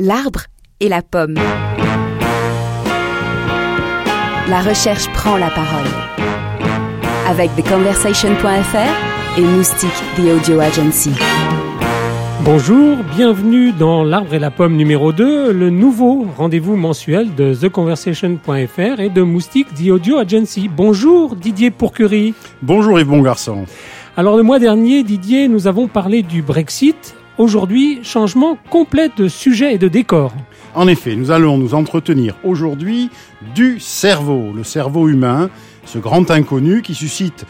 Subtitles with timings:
[0.00, 0.42] L'arbre
[0.78, 1.34] et la pomme.
[4.48, 5.88] La recherche prend la parole.
[7.26, 11.10] Avec TheConversation.fr et Moustique The Audio Agency.
[12.44, 19.00] Bonjour, bienvenue dans L'arbre et la pomme numéro 2, le nouveau rendez-vous mensuel de TheConversation.fr
[19.00, 20.68] et de Moustique The Audio Agency.
[20.68, 22.34] Bonjour Didier Pourcurie.
[22.62, 23.64] Bonjour Yves Bongarçon.
[24.16, 29.74] Alors le mois dernier, Didier, nous avons parlé du Brexit Aujourd'hui, changement complet de sujet
[29.74, 30.34] et de décor.
[30.74, 33.10] En effet, nous allons nous entretenir aujourd'hui
[33.54, 35.48] du cerveau, le cerveau humain,
[35.84, 37.46] ce grand inconnu qui suscite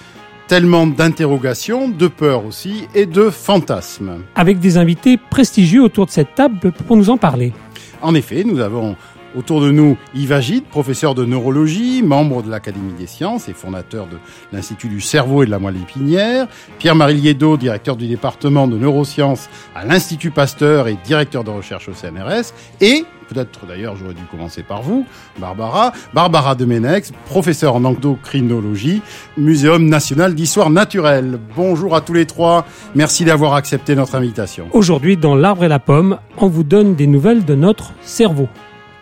[0.46, 4.18] tellement d'interrogations, de peurs aussi et de fantasmes.
[4.34, 7.54] Avec des invités prestigieux autour de cette table pour nous en parler.
[8.02, 8.94] En effet, nous avons
[9.38, 14.08] Autour de nous, Yves Agide, professeur de neurologie, membre de l'Académie des sciences et fondateur
[14.08, 14.16] de
[14.52, 16.48] l'Institut du cerveau et de la moelle épinière.
[16.80, 21.92] Pierre-Marie Liedot, directeur du département de neurosciences à l'Institut Pasteur et directeur de recherche au
[21.92, 22.52] CNRS.
[22.80, 25.06] Et, peut-être d'ailleurs j'aurais dû commencer par vous,
[25.38, 29.02] Barbara, Barbara Demenex, professeur en endocrinologie,
[29.36, 31.38] Muséum national d'histoire naturelle.
[31.54, 34.66] Bonjour à tous les trois, merci d'avoir accepté notre invitation.
[34.72, 38.48] Aujourd'hui, dans L'arbre et la pomme, on vous donne des nouvelles de notre cerveau.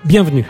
[0.07, 0.45] Bienvenue.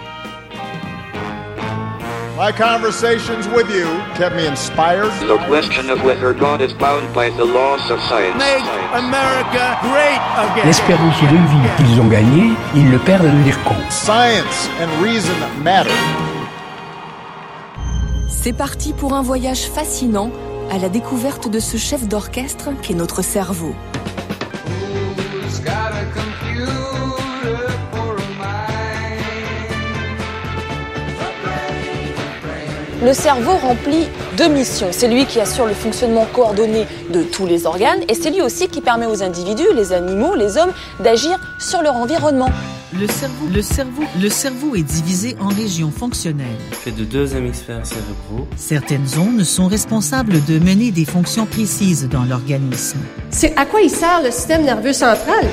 [2.37, 5.11] My conversations with you kept me inspired.
[5.27, 8.37] The question of whether God is bound by the laws of science.
[8.37, 8.63] Make
[8.93, 10.67] America great again.
[10.67, 13.77] L'espérance de vie qu'ils ont gagné, ils le perdent à devenir con.
[13.89, 15.33] Science and reason
[15.65, 15.91] matter.
[18.29, 20.31] C'est parti pour un voyage fascinant
[20.71, 23.75] à la découverte de ce chef d'orchestre qu'est notre cerveau.
[33.03, 34.09] Le cerveau remplit
[34.39, 34.89] deux missions.
[34.91, 38.69] C'est lui qui assure le fonctionnement coordonné de tous les organes et c'est lui aussi
[38.69, 42.51] qui permet aux individus, les animaux, les hommes, d'agir sur leur environnement.
[42.99, 46.47] Le cerveau, le, cerveau, le cerveau est divisé en régions fonctionnelles.
[46.71, 48.49] Fait de deux hémisphères cérébraux.
[48.57, 53.01] Certaines zones sont responsables de mener des fonctions précises dans l'organisme.
[53.31, 55.45] C'est à quoi il sert le système nerveux central?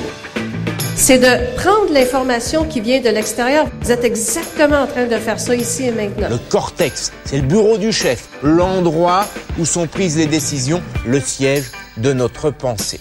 [0.96, 3.66] C'est de prendre l'information qui vient de l'extérieur.
[3.82, 6.28] Vous êtes exactement en train de faire ça ici et maintenant.
[6.28, 9.26] Le cortex, c'est le bureau du chef, l'endroit
[9.58, 11.64] où sont prises les décisions, le siège
[11.96, 13.00] de notre pensée.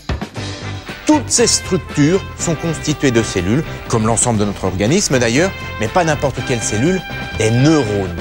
[1.06, 6.04] Toutes ces structures sont constituées de cellules, comme l'ensemble de notre organisme d'ailleurs, mais pas
[6.04, 7.02] n'importe quelle cellule,
[7.38, 8.16] des neurones.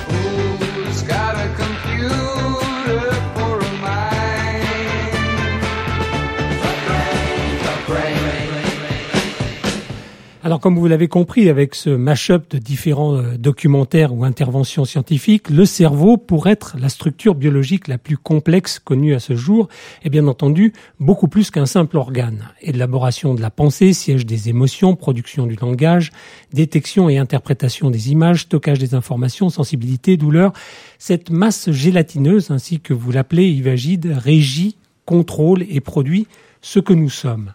[10.53, 15.49] Alors comme vous l'avez compris avec ce mash-up de différents euh, documentaires ou interventions scientifiques,
[15.49, 19.71] le cerveau, pour être la structure biologique la plus complexe connue à ce jour,
[20.05, 22.51] est bien entendu beaucoup plus qu'un simple organe.
[22.61, 26.13] Élaboration de la pensée, siège des émotions, production du langage,
[26.53, 30.53] détection et interprétation des images, stockage des informations, sensibilité, douleur,
[30.99, 34.77] cette masse gélatineuse, ainsi que vous l'appelez Yvagide, régit,
[35.07, 36.27] contrôle et produit
[36.61, 37.55] ce que nous sommes.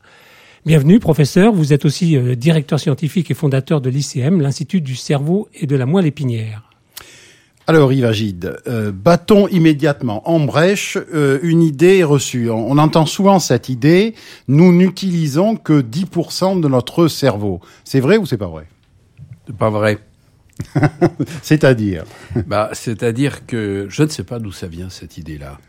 [0.67, 1.53] Bienvenue, professeur.
[1.53, 5.77] Vous êtes aussi euh, directeur scientifique et fondateur de l'ICM, l'Institut du cerveau et de
[5.77, 6.69] la moelle épinière.
[7.67, 12.49] Alors Yves Agide, euh, battons immédiatement en brèche euh, une idée reçue.
[12.49, 14.13] On, entend souvent cette idée,
[14.49, 17.61] nous n'utilisons que 10% de notre cerveau.
[17.85, 18.67] C'est vrai ou c'est pas vrai?
[19.45, 19.99] C'est pas vrai.
[21.43, 22.03] c'est-à-dire?
[22.45, 25.59] Bah, C'est-à-dire que je ne sais pas d'où ça vient cette idée-là.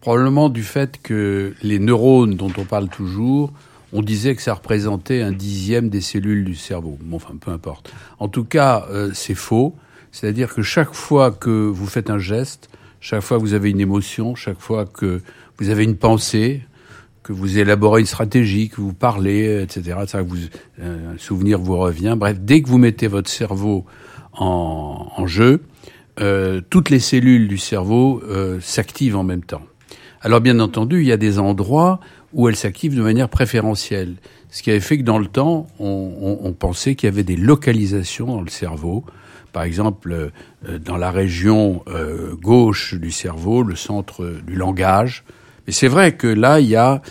[0.00, 3.52] Probablement du fait que les neurones dont on parle toujours
[3.92, 6.98] on disait que ça représentait un dixième des cellules du cerveau.
[7.02, 7.92] Bon, enfin, peu importe.
[8.18, 9.74] En tout cas, euh, c'est faux.
[10.10, 12.68] C'est-à-dire que chaque fois que vous faites un geste,
[13.00, 15.20] chaque fois que vous avez une émotion, chaque fois que
[15.58, 16.62] vous avez une pensée,
[17.22, 20.36] que vous élaborez une stratégie, que vous parlez, etc., ça, vous,
[20.80, 22.16] euh, un souvenir vous revient.
[22.18, 23.84] Bref, dès que vous mettez votre cerveau
[24.32, 25.62] en, en jeu,
[26.20, 29.62] euh, toutes les cellules du cerveau euh, s'activent en même temps.
[30.20, 32.00] Alors bien entendu, il y a des endroits
[32.32, 34.16] où elle s'active de manière préférentielle.
[34.50, 37.36] Ce qui avait fait que dans le temps, on, on, pensait qu'il y avait des
[37.36, 39.04] localisations dans le cerveau.
[39.52, 45.24] Par exemple, euh, dans la région euh, gauche du cerveau, le centre du langage.
[45.66, 47.02] Mais c'est vrai que là, il y a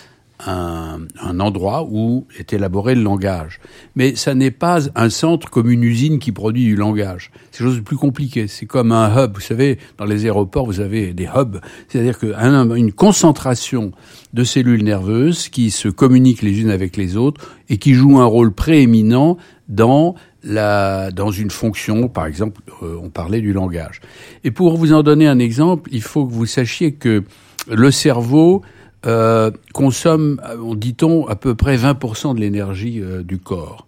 [0.45, 3.59] un, endroit où est élaboré le langage.
[3.95, 7.31] Mais ça n'est pas un centre comme une usine qui produit du langage.
[7.51, 8.47] C'est quelque chose de plus compliqué.
[8.47, 9.35] C'est comme un hub.
[9.35, 11.59] Vous savez, dans les aéroports, vous avez des hubs.
[11.87, 13.91] C'est-à-dire qu'une concentration
[14.33, 18.25] de cellules nerveuses qui se communiquent les unes avec les autres et qui jouent un
[18.25, 19.37] rôle prééminent
[19.67, 24.01] dans la, dans une fonction, par exemple, euh, on parlait du langage.
[24.43, 27.23] Et pour vous en donner un exemple, il faut que vous sachiez que
[27.69, 28.63] le cerveau
[29.05, 30.39] euh, consomme,
[30.75, 33.87] dit-on, à peu près 20% de l'énergie euh, du corps.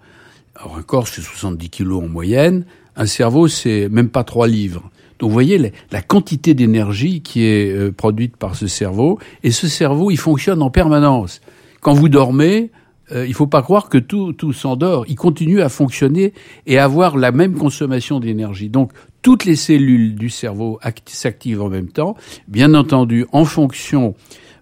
[0.56, 2.66] Alors un corps, c'est 70 kilos en moyenne.
[2.96, 4.90] Un cerveau, c'est même pas 3 livres.
[5.20, 9.20] Donc vous voyez la, quantité d'énergie qui est euh, produite par ce cerveau.
[9.44, 11.42] Et ce cerveau, il fonctionne en permanence.
[11.82, 12.72] Quand vous dormez,
[13.12, 15.06] euh, il faut pas croire que tout, tout s'endort.
[15.08, 16.34] Il continue à fonctionner
[16.66, 18.70] et à avoir la même consommation d'énergie.
[18.70, 22.16] Donc toutes les cellules du cerveau s'activent en même temps,
[22.48, 24.16] bien entendu en fonction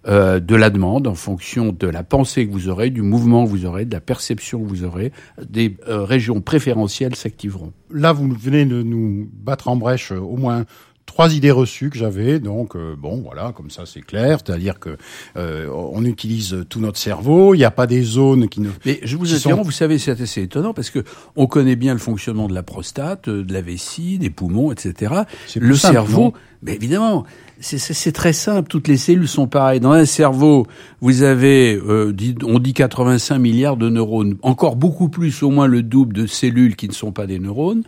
[0.08, 3.50] euh, de la demande, en fonction de la pensée que vous aurez, du mouvement que
[3.50, 7.72] vous aurez, de la perception que vous aurez, des euh, régions préférentielles s'activeront.
[7.88, 10.64] Là, vous venez de nous battre en brèche euh, au moins
[11.06, 12.40] trois idées reçues que j'avais.
[12.40, 14.96] Donc bon, voilà, comme ça c'est clair, c'est-à-dire que
[15.36, 17.54] on utilise tout notre cerveau.
[17.54, 18.70] Il n'y a pas des zones qui ne.
[18.86, 19.66] Mais je vous interromps.
[19.66, 21.04] Vous savez, c'est assez étonnant parce que
[21.36, 25.12] on connaît bien le fonctionnement de la prostate, de la vessie, des poumons, etc.
[25.56, 27.24] Le cerveau, mais évidemment,
[27.60, 28.68] c'est très simple.
[28.68, 29.80] Toutes les cellules sont pareilles.
[29.80, 30.66] Dans un cerveau,
[31.00, 32.14] vous avez, euh,
[32.44, 36.76] on dit 85 milliards de neurones, encore beaucoup plus, au moins le double de cellules
[36.76, 37.82] qui ne sont pas des neurones.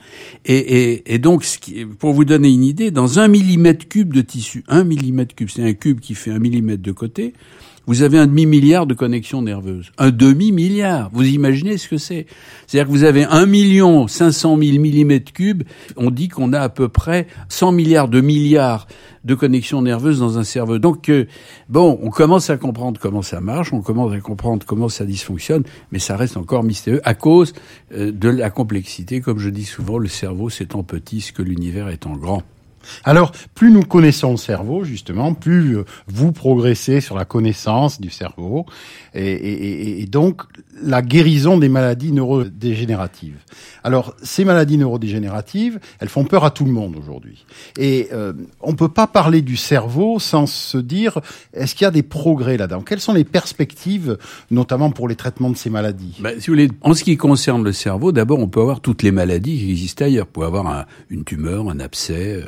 [0.45, 4.13] Et, et, et donc, ce qui, pour vous donner une idée, dans un millimètre cube
[4.13, 7.33] de tissu, un millimètre cube, c'est un cube qui fait un millimètre de côté
[7.87, 9.93] vous avez un demi-milliard de connexions nerveuses.
[9.99, 11.11] Un demi-milliard.
[11.13, 12.27] Vous imaginez ce que c'est
[12.67, 15.65] C'est-à-dire que vous avez un million cinq cent mille millimètres cubes.
[15.97, 18.87] On dit qu'on a à peu près 100 milliards de milliards
[19.25, 20.79] de connexions nerveuses dans un cerveau.
[20.79, 21.27] Donc, euh,
[21.69, 25.65] bon, on commence à comprendre comment ça marche, on commence à comprendre comment ça dysfonctionne,
[25.93, 27.55] mais ça reste encore mystérieux à cause
[27.95, 29.21] euh, de la complexité.
[29.21, 32.43] Comme je dis souvent, le cerveau c'est en petit ce que l'univers est en grand.
[33.05, 38.11] Alors, plus nous connaissons le cerveau, justement, plus euh, vous progressez sur la connaissance du
[38.11, 38.67] cerveau,
[39.15, 40.43] et, donc
[40.83, 43.37] la guérison des maladies neurodégénératives.
[43.85, 47.45] Alors, ces maladies neurodégénératives, elles font peur à tout le monde aujourd'hui.
[47.79, 51.21] Et euh, on ne peut pas parler du cerveau sans se dire,
[51.53, 52.83] est-ce qu'il y a des progrès là-dedans?
[52.83, 54.19] Quelles sont les perspectives,
[54.51, 56.17] notamment pour les traitements de ces maladies?
[56.21, 59.03] Ben, si vous voulez, En ce qui concerne le cerveau, d'abord, on peut avoir toutes
[59.03, 60.27] les maladies qui existent ailleurs.
[60.29, 62.43] On peut avoir une tumeur, un abcès...
[62.43, 62.45] Euh,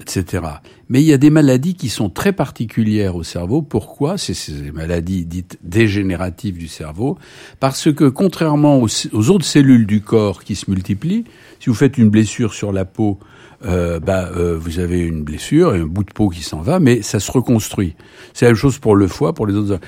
[0.00, 0.44] etc.
[0.88, 3.62] Mais il y a des maladies qui sont très particulières au cerveau.
[3.62, 4.18] Pourquoi?
[4.18, 7.18] C'est ces maladies dites dégénératives du cerveau.
[7.60, 11.24] Parce que contrairement aux, autres cellules du corps qui se multiplient,
[11.60, 13.18] si vous faites une blessure sur la peau,
[13.64, 16.80] euh, bah, euh, vous avez une blessure et un bout de peau qui s'en va,
[16.80, 17.94] mais ça se reconstruit.
[18.32, 19.78] C'est la même chose pour le foie, pour les autres.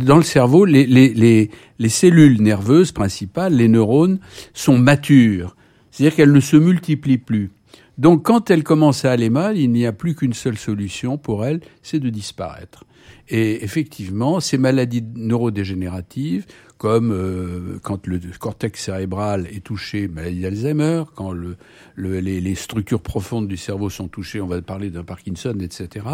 [0.00, 4.18] Dans le cerveau, les, les, les, les cellules nerveuses principales, les neurones,
[4.54, 5.56] sont matures.
[5.90, 7.50] C'est-à-dire qu'elles ne se multiplient plus.
[7.98, 11.44] Donc quand elle commence à aller mal, il n'y a plus qu'une seule solution pour
[11.44, 12.84] elle, c'est de disparaître.
[13.28, 16.46] Et effectivement, ces maladies neurodégénératives,
[16.78, 21.56] comme euh, quand le cortex cérébral est touché, maladie d'Alzheimer, quand le,
[21.96, 26.06] les, structures profondes du cerveau sont touchées, on va parler d'un Parkinson, etc.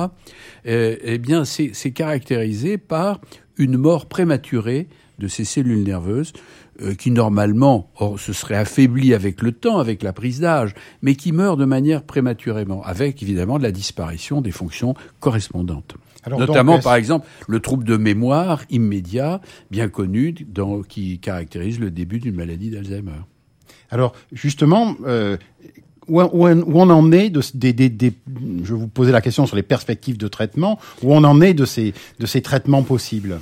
[0.67, 3.21] Euh, eh bien, c'est caractérisé par
[3.59, 4.89] une mort prématurée
[5.19, 6.33] de ces cellules nerveuses
[6.83, 11.33] euh, qui normalement se seraient affaiblies avec le temps, avec la prise d'âge, mais qui
[11.33, 15.95] meurent de manière prématurément, avec évidemment la disparition des fonctions correspondantes.
[16.29, 19.41] Notamment, par exemple, le trouble de mémoire immédiat,
[19.71, 23.13] bien connu, dans, qui caractérise le début d'une maladie d'Alzheimer.
[23.91, 25.37] Alors, justement, euh,
[26.09, 30.29] où, on en est de, je vais vous poser la question sur les perspectives de
[30.29, 33.39] traitement, où on en est de ces, de ces traitements possibles?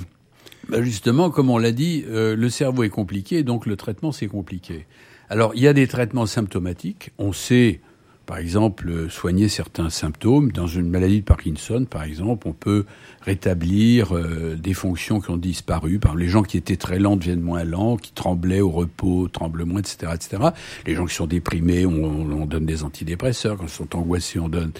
[0.69, 4.27] Bah, justement, comme on l'a dit, euh, le cerveau est compliqué, donc le traitement c'est
[4.27, 4.85] compliqué.
[5.29, 7.11] Alors il y a des traitements symptomatiques.
[7.17, 7.81] On sait,
[8.25, 10.53] par exemple, soigner certains symptômes.
[10.53, 12.85] Dans une maladie de Parkinson, par exemple, on peut
[13.21, 15.99] rétablir euh, des fonctions qui ont disparu.
[15.99, 19.65] Par les gens qui étaient très lents deviennent moins lents, qui tremblaient au repos tremblent
[19.65, 20.43] moins, etc., etc.
[20.85, 23.57] Les gens qui sont déprimés, on, on donne des antidépresseurs.
[23.57, 24.71] Quand ils sont angoissés, on donne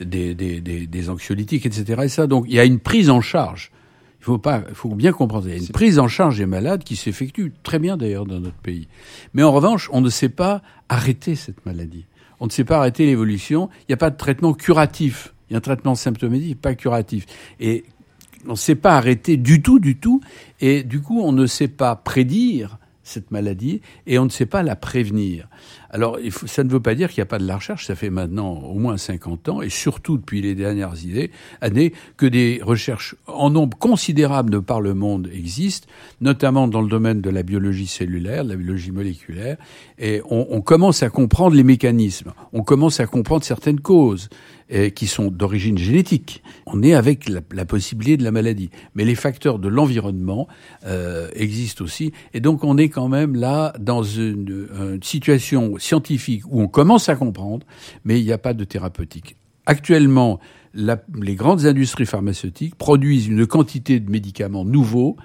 [0.00, 2.02] des, des anxiolytiques, etc.
[2.04, 3.70] Et ça, donc il y a une prise en charge
[4.20, 5.46] il faut pas, faut bien comprendre.
[5.46, 8.40] Il y a une prise en charge des malades qui s'effectue très bien d'ailleurs dans
[8.40, 8.88] notre pays.
[9.32, 12.06] Mais en revanche, on ne sait pas arrêter cette maladie.
[12.40, 13.68] On ne sait pas arrêter l'évolution.
[13.82, 15.34] Il n'y a pas de traitement curatif.
[15.48, 17.26] Il y a un traitement symptomatique, pas curatif.
[17.60, 17.84] Et
[18.46, 20.20] on ne sait pas arrêter du tout, du tout.
[20.60, 24.62] Et du coup, on ne sait pas prédire cette maladie et on ne sait pas
[24.62, 25.48] la prévenir.
[25.90, 27.86] Alors, ça ne veut pas dire qu'il n'y a pas de la recherche.
[27.86, 30.94] Ça fait maintenant au moins 50 ans, et surtout depuis les dernières
[31.60, 35.88] années, que des recherches en nombre considérable de par le monde existent,
[36.20, 39.56] notamment dans le domaine de la biologie cellulaire, de la biologie moléculaire,
[39.98, 44.28] et on, on commence à comprendre les mécanismes, on commence à comprendre certaines causes
[44.94, 46.42] qui sont d'origine génétique.
[46.66, 48.68] On est avec la, possibilité de la maladie.
[48.94, 50.46] Mais les facteurs de l'environnement
[50.84, 52.12] euh, existent aussi.
[52.34, 57.08] Et donc on est quand même là dans une, une situation scientifique où on commence
[57.08, 57.66] à comprendre,
[58.04, 59.36] mais il n'y a pas de thérapeutique.
[59.66, 60.40] Actuellement,
[60.74, 65.16] les grandes industries pharmaceutiques produisent une quantité de médicaments nouveaux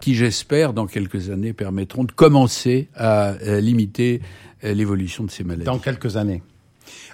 [0.00, 4.22] qui, j'espère, dans quelques années, permettront de commencer à limiter
[4.62, 5.66] l'évolution de ces maladies.
[5.66, 6.42] Dans quelques années.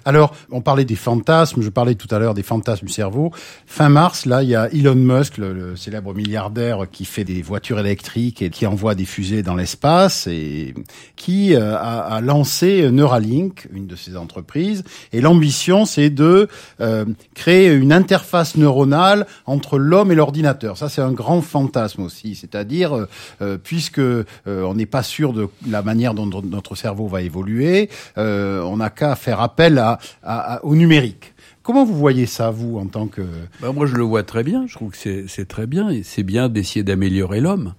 [0.05, 3.31] Alors, on parlait des fantasmes, je parlais tout à l'heure des fantasmes du cerveau.
[3.65, 7.79] Fin mars, là, il y a Elon Musk, le, célèbre milliardaire qui fait des voitures
[7.79, 10.73] électriques et qui envoie des fusées dans l'espace et
[11.15, 14.83] qui euh, a, lancé Neuralink, une de ses entreprises.
[15.13, 16.47] Et l'ambition, c'est de
[16.81, 20.77] euh, créer une interface neuronale entre l'homme et l'ordinateur.
[20.77, 22.35] Ça, c'est un grand fantasme aussi.
[22.35, 23.05] C'est-à-dire,
[23.41, 24.01] euh, puisque
[24.45, 29.15] on n'est pas sûr de la manière dont notre cerveau va évoluer, on n'a qu'à
[29.15, 31.33] faire appel à au numérique.
[31.69, 33.21] Comment vous voyez ça, vous, en tant que...
[33.61, 34.65] Ben moi, je le vois très bien.
[34.65, 35.91] Je trouve que c'est très bien.
[35.91, 37.75] Et c'est bien d'essayer d'améliorer l'homme.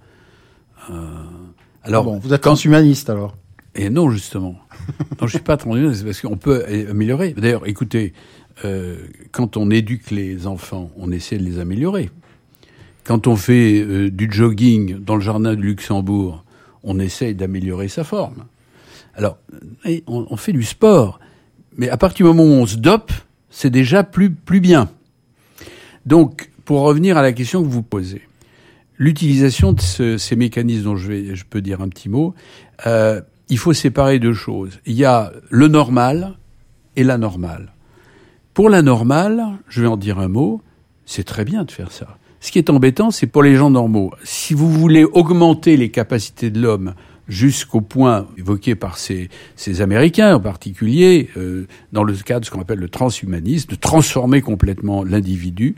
[0.89, 0.95] Euh,
[1.83, 3.35] alors, bon, vous êtes transhumaniste, alors
[3.75, 4.55] Et non, justement.
[5.19, 7.33] non, je suis pas transhumaniste, parce qu'on peut améliorer.
[7.33, 8.13] D'ailleurs, écoutez,
[8.63, 8.95] euh,
[9.33, 12.11] quand on éduque les enfants, on essaie de les améliorer.
[13.03, 16.45] Quand on fait euh, du jogging dans le jardin du Luxembourg,
[16.83, 18.45] on essaye d'améliorer sa forme.
[19.15, 19.37] Alors,
[20.07, 21.19] on, on fait du sport
[21.77, 23.11] mais à partir du moment où on se dope,
[23.49, 24.89] c'est déjà plus, plus bien.
[26.05, 28.21] Donc, pour revenir à la question que vous posez,
[28.97, 32.33] l'utilisation de ces mécanismes dont je, vais, je peux dire un petit mot,
[32.85, 34.79] euh, il faut séparer deux choses.
[34.85, 36.37] Il y a le normal
[36.95, 37.73] et la normale.
[38.53, 40.61] Pour la normale, je vais en dire un mot,
[41.05, 42.17] c'est très bien de faire ça.
[42.39, 44.11] Ce qui est embêtant, c'est pour les gens normaux.
[44.23, 46.95] Si vous voulez augmenter les capacités de l'homme
[47.31, 52.51] jusqu'au point évoqué par ces, ces Américains en particulier, euh, dans le cadre de ce
[52.51, 55.75] qu'on appelle le transhumanisme, de transformer complètement l'individu.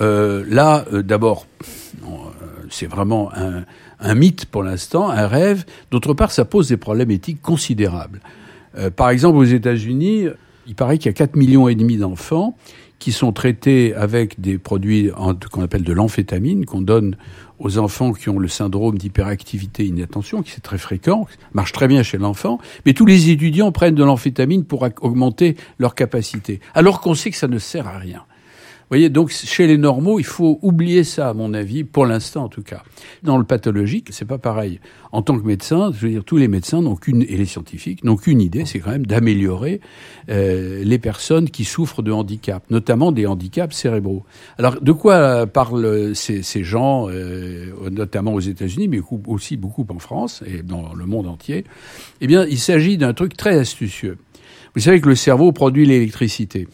[0.00, 1.46] Euh, là, euh, d'abord,
[2.68, 3.64] c'est vraiment un,
[4.00, 5.64] un, mythe pour l'instant, un rêve.
[5.90, 8.20] D'autre part, ça pose des problèmes éthiques considérables.
[8.96, 10.26] par exemple, aux États-Unis,
[10.66, 12.56] il paraît qu'il y a 4 millions et demi d'enfants
[13.02, 15.10] qui sont traités avec des produits
[15.50, 17.16] qu'on appelle de l'amphétamine, qu'on donne
[17.58, 22.04] aux enfants qui ont le syndrome d'hyperactivité inattention, qui c'est très fréquent, marche très bien
[22.04, 27.14] chez l'enfant, mais tous les étudiants prennent de l'amphétamine pour augmenter leur capacité, alors qu'on
[27.14, 28.22] sait que ça ne sert à rien
[28.92, 32.48] voyez, donc chez les normaux, il faut oublier ça, à mon avis, pour l'instant en
[32.48, 32.82] tout cas.
[33.22, 34.80] Dans le pathologique, c'est pas pareil.
[35.12, 38.04] En tant que médecin, je veux dire, tous les médecins n'ont qu'une et les scientifiques
[38.04, 39.80] n'ont qu'une idée, c'est quand même d'améliorer
[40.28, 44.24] euh, les personnes qui souffrent de handicap, notamment des handicaps cérébraux.
[44.58, 50.00] Alors, de quoi parlent ces, ces gens, euh, notamment aux États-Unis, mais aussi beaucoup en
[50.00, 51.64] France et dans le monde entier?
[52.20, 54.18] Eh bien, il s'agit d'un truc très astucieux.
[54.74, 56.68] Vous savez que le cerveau produit l'électricité.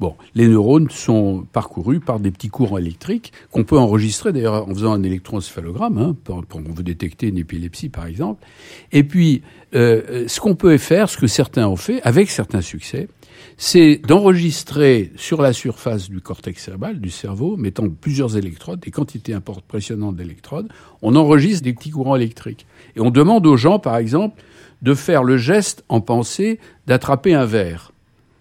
[0.00, 4.72] Bon, les neurones sont parcourus par des petits courants électriques qu'on peut enregistrer d'ailleurs en
[4.72, 6.44] faisant un électroencéphalogramme, hein, pour,
[6.82, 8.46] détecter une épilepsie par exemple.
[8.92, 9.42] Et puis,
[9.74, 13.08] euh, ce qu'on peut faire, ce que certains ont fait, avec certains succès,
[13.56, 19.34] c'est d'enregistrer sur la surface du cortex cérébral, du cerveau, mettant plusieurs électrodes, des quantités
[19.34, 20.68] impressionnantes d'électrodes,
[21.02, 22.66] on enregistre des petits courants électriques.
[22.94, 24.40] Et on demande aux gens, par exemple,
[24.82, 27.92] de faire le geste en pensée d'attraper un verre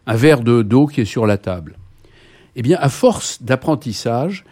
[0.07, 1.77] un verre d'eau qui est sur la table.
[2.55, 4.45] Eh bien, à force d'apprentissage,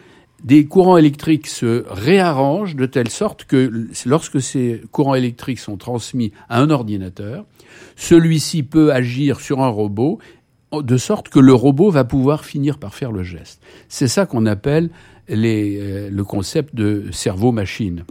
[0.44, 6.32] des courants électriques se réarrangent de telle sorte que lorsque ces courants électriques sont transmis
[6.50, 7.46] à un ordinateur,
[7.96, 10.20] celui-ci peut agir sur un robot
[10.72, 13.62] de sorte que le robot va pouvoir finir par faire le geste.
[13.88, 14.90] C'est ça qu'on appelle
[15.30, 18.04] euh, le concept de cerveau-machine.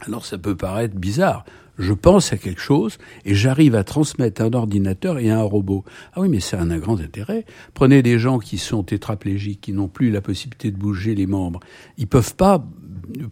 [0.00, 1.44] Alors ça peut paraître bizarre
[1.82, 5.84] je pense à quelque chose et j'arrive à transmettre un ordinateur et un robot.
[6.14, 7.44] Ah oui, mais ça a un grand intérêt.
[7.74, 11.60] Prenez des gens qui sont tétraplégiques, qui n'ont plus la possibilité de bouger les membres.
[11.98, 12.64] Ils peuvent pas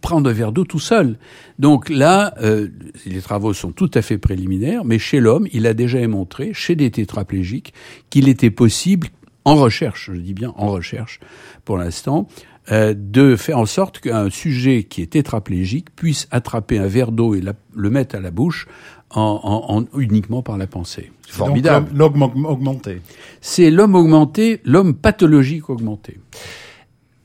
[0.01, 1.17] prendre un verre d'eau tout seul.
[1.59, 2.69] Donc là, euh,
[3.07, 6.75] les travaux sont tout à fait préliminaires, mais chez l'homme, il a déjà montré, chez
[6.75, 7.73] des tétraplégiques,
[8.11, 9.09] qu'il était possible,
[9.45, 11.19] en recherche, je dis bien en recherche
[11.65, 12.29] pour l'instant,
[12.71, 17.35] euh, de faire en sorte qu'un sujet qui est tétraplégique puisse attraper un verre d'eau
[17.35, 17.43] et
[17.75, 18.67] le mettre à la bouche
[19.11, 21.11] en, uniquement par la pensée.
[21.27, 21.91] C'est formidable.
[21.95, 23.01] L'homme augmenté.
[23.41, 26.19] C'est l'homme augmenté, l'homme pathologique augmenté.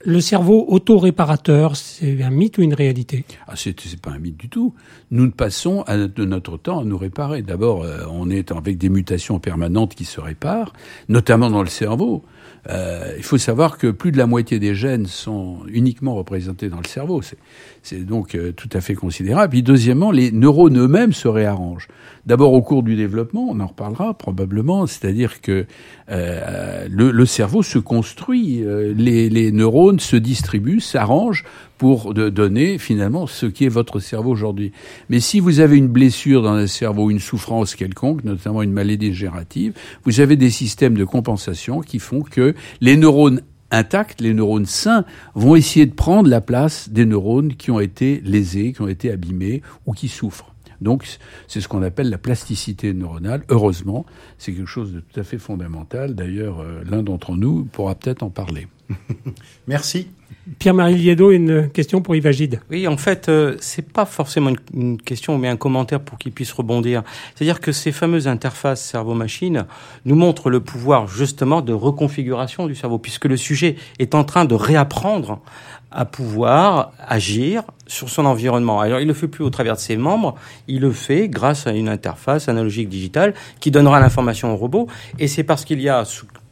[0.07, 3.25] Le cerveau auto-réparateur, c'est un mythe ou une réalité?
[3.47, 4.75] Ah, C'est pas un mythe du tout.
[5.09, 7.41] Nous passons à, de notre temps à nous réparer.
[7.41, 10.73] D'abord, euh, on est avec des mutations permanentes qui se réparent,
[11.09, 12.23] notamment dans le cerveau.
[12.69, 16.79] Euh, il faut savoir que plus de la moitié des gènes sont uniquement représentés dans
[16.79, 17.21] le cerveau.
[17.83, 19.51] C'est donc euh, tout à fait considérable.
[19.51, 21.87] Puis deuxièmement, les neurones eux-mêmes se réarrangent.
[22.25, 25.67] D'abord au cours du développement, on en reparlera probablement, c'est-à-dire que
[26.09, 31.43] euh, le, le, cerveau se construit, euh, les, les neurones se distribuent, s'arrangent
[31.77, 34.71] pour donner finalement ce qui est votre cerveau aujourd'hui.
[35.09, 39.09] Mais si vous avez une blessure dans le cerveau, une souffrance quelconque, notamment une maladie
[39.09, 43.41] dégénérative, vous avez des systèmes de compensation qui font que les neurones
[43.71, 48.21] intacts, les neurones sains, vont essayer de prendre la place des neurones qui ont été
[48.23, 50.54] lésés, qui ont été abîmés ou qui souffrent.
[50.85, 51.05] Donc,
[51.47, 53.43] c'est ce qu'on appelle la plasticité neuronale.
[53.49, 54.05] Heureusement,
[54.37, 56.13] c'est quelque chose de tout à fait fondamental.
[56.13, 58.67] D'ailleurs, euh, l'un d'entre nous pourra peut-être en parler.
[59.67, 60.07] Merci.
[60.59, 62.59] Pierre-Marie Liedo, une question pour Yvagide.
[62.69, 66.31] Oui, en fait, euh, c'est pas forcément une, une, question, mais un commentaire pour qu'il
[66.31, 67.01] puisse rebondir.
[67.33, 69.65] C'est-à-dire que ces fameuses interfaces cerveau-machine
[70.05, 74.45] nous montrent le pouvoir justement de reconfiguration du cerveau, puisque le sujet est en train
[74.45, 75.41] de réapprendre
[75.91, 78.79] à pouvoir agir sur son environnement.
[78.81, 80.35] Alors, il le fait plus au travers de ses membres,
[80.67, 84.87] il le fait grâce à une interface analogique digitale qui donnera l'information au robot.
[85.19, 86.03] Et c'est parce qu'il y a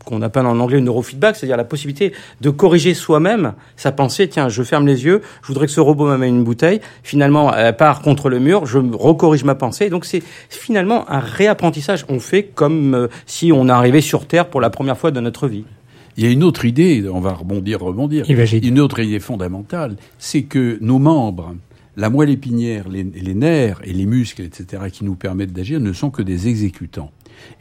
[0.04, 4.28] qu'on appelle en anglais neurofeedback, c'est-à-dire la possibilité de corriger soi-même sa pensée.
[4.28, 6.82] Tiens, je ferme les yeux, je voudrais que ce robot m'amène une bouteille.
[7.04, 9.90] Finalement, elle part contre le mur, je recorrige ma pensée.
[9.90, 12.06] Donc c'est finalement un réapprentissage.
[12.10, 15.48] On fait comme euh, si on arrivait sur Terre pour la première fois de notre
[15.48, 15.66] vie.
[16.16, 18.26] Il y a une autre idée, on va rebondir, rebondir.
[18.30, 21.56] Une autre idée fondamentale, c'est que nos membres,
[21.98, 25.92] la moelle épinière, les, les, nerfs et les muscles, etc., qui nous permettent d'agir, ne
[25.92, 27.12] sont que des exécutants.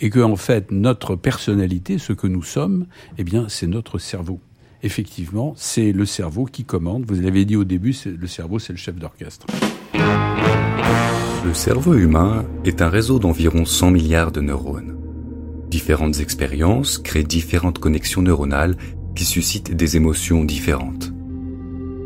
[0.01, 4.39] Et que, en fait, notre personnalité, ce que nous sommes, eh bien, c'est notre cerveau.
[4.83, 7.05] Effectivement, c'est le cerveau qui commande.
[7.07, 9.47] Vous l'avez dit au début, le cerveau, c'est le chef d'orchestre.
[11.45, 15.02] Le cerveau humain est un réseau d'environ 100 milliards de neurones.
[15.73, 18.77] Différentes expériences créent différentes connexions neuronales
[19.17, 21.11] qui suscitent des émotions différentes.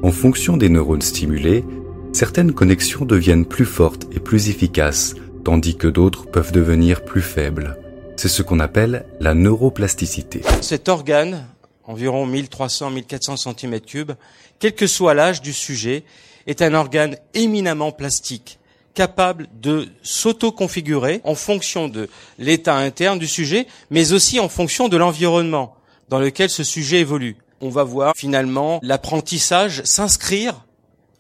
[0.05, 1.65] En fonction des neurones stimulés,
[2.13, 7.77] certaines connexions deviennent plus fortes et plus efficaces, tandis que d'autres peuvent devenir plus faibles.
[8.17, 10.43] C'est ce qu'on appelle la neuroplasticité.
[10.61, 11.45] Cet organe,
[11.83, 14.15] environ 1300-1400 cm3,
[14.61, 16.05] quel que soit l'âge du sujet,
[16.47, 18.56] est un organe éminemment plastique
[18.97, 24.97] capable de s'auto-configurer en fonction de l'état interne du sujet, mais aussi en fonction de
[24.97, 25.77] l'environnement
[26.09, 27.37] dans lequel ce sujet évolue.
[27.61, 30.65] On va voir finalement l'apprentissage s'inscrire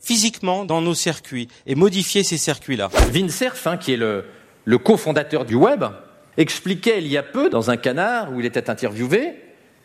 [0.00, 2.88] physiquement dans nos circuits et modifier ces circuits-là.
[3.12, 4.24] Vincerf, hein, qui est le,
[4.64, 5.84] le cofondateur du web,
[6.38, 9.34] expliquait il y a peu dans un canard où il était interviewé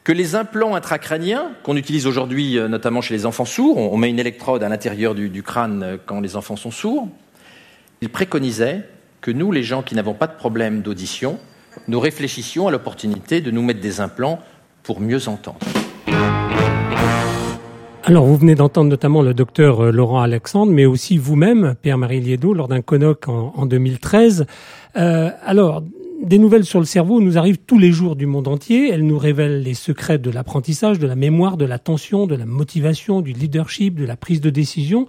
[0.03, 4.09] que les implants intracrâniens qu'on utilise aujourd'hui euh, notamment chez les enfants sourds, on met
[4.09, 7.07] une électrode à l'intérieur du, du crâne euh, quand les enfants sont sourds,
[8.03, 8.83] il préconisait
[9.21, 11.37] que nous, les gens qui n'avons pas de problème d'audition,
[11.87, 14.39] nous réfléchissions à l'opportunité de nous mettre des implants
[14.81, 15.59] pour mieux entendre.
[18.03, 22.55] Alors, vous venez d'entendre notamment le docteur euh, Laurent Alexandre, mais aussi vous-même, Pierre-Marie Liedo,
[22.55, 24.47] lors d'un colloque en, en 2013.
[24.97, 25.83] Euh, alors,
[26.23, 28.89] des nouvelles sur le cerveau nous arrivent tous les jours du monde entier.
[28.89, 33.21] Elles nous révèlent les secrets de l'apprentissage, de la mémoire, de l'attention, de la motivation,
[33.21, 35.05] du leadership, de la prise de décision.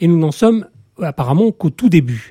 [0.00, 0.66] Et nous n'en sommes
[1.00, 2.30] apparemment qu'au tout début.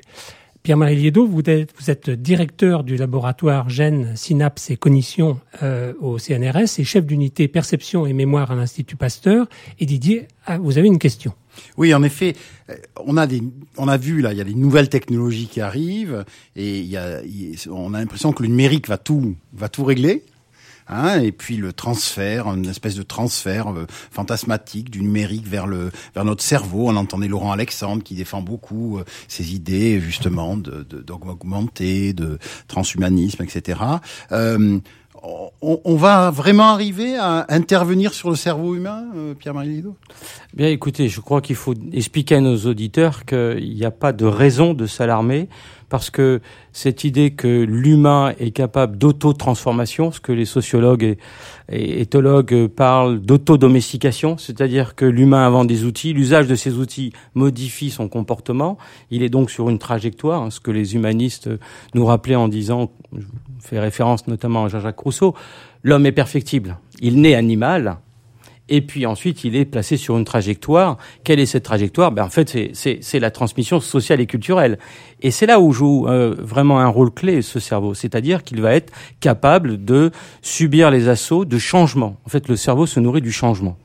[0.66, 6.18] Pierre-Marie Liedo, vous êtes, vous êtes, directeur du laboratoire Gènes, Synapses et Cognition euh, au
[6.18, 9.46] CNRS et chef d'unité Perception et Mémoire à l'Institut Pasteur.
[9.78, 11.34] Et Didier, ah, vous avez une question.
[11.76, 12.34] Oui, en effet,
[12.68, 12.74] euh,
[13.04, 13.44] on a des,
[13.76, 16.24] on a vu là, il y a des nouvelles technologies qui arrivent
[16.56, 17.20] et il y a,
[17.70, 20.24] on a l'impression que le numérique va tout, va tout régler.
[20.88, 25.90] Hein, et puis le transfert, une espèce de transfert euh, fantasmatique du numérique vers le
[26.14, 26.88] vers notre cerveau.
[26.88, 33.42] On entendait Laurent Alexandre qui défend beaucoup euh, ces idées justement d'augmenter, de, de, transhumanisme,
[33.42, 33.80] etc.
[35.62, 39.96] on, on, va vraiment arriver à intervenir sur le cerveau humain, euh, Pierre-Marie Lido?
[40.54, 44.24] Bien, écoutez, je crois qu'il faut expliquer à nos auditeurs qu'il n'y a pas de
[44.24, 45.48] raison de s'alarmer
[45.88, 46.40] parce que
[46.72, 51.16] cette idée que l'humain est capable d'auto-transformation, ce que les sociologues
[51.68, 57.90] et, éthologues parlent d'auto-domestication, c'est-à-dire que l'humain invente des outils, l'usage de ces outils modifie
[57.90, 58.78] son comportement,
[59.10, 61.48] il est donc sur une trajectoire, hein, ce que les humanistes
[61.94, 62.90] nous rappelaient en disant,
[63.62, 65.34] je fais référence notamment à Jean-Jacques Rousseau,
[65.82, 67.98] l'homme est perfectible, il naît animal,
[68.68, 70.98] et puis ensuite il est placé sur une trajectoire.
[71.24, 72.10] Quelle est cette trajectoire?
[72.10, 74.78] Ben, En fait, c'est la transmission sociale et culturelle.
[75.22, 78.74] Et c'est là où joue euh, vraiment un rôle clé ce cerveau, c'est-à-dire qu'il va
[78.74, 80.10] être capable de
[80.42, 82.16] subir les assauts de changement.
[82.26, 83.76] En fait, le cerveau se nourrit du changement.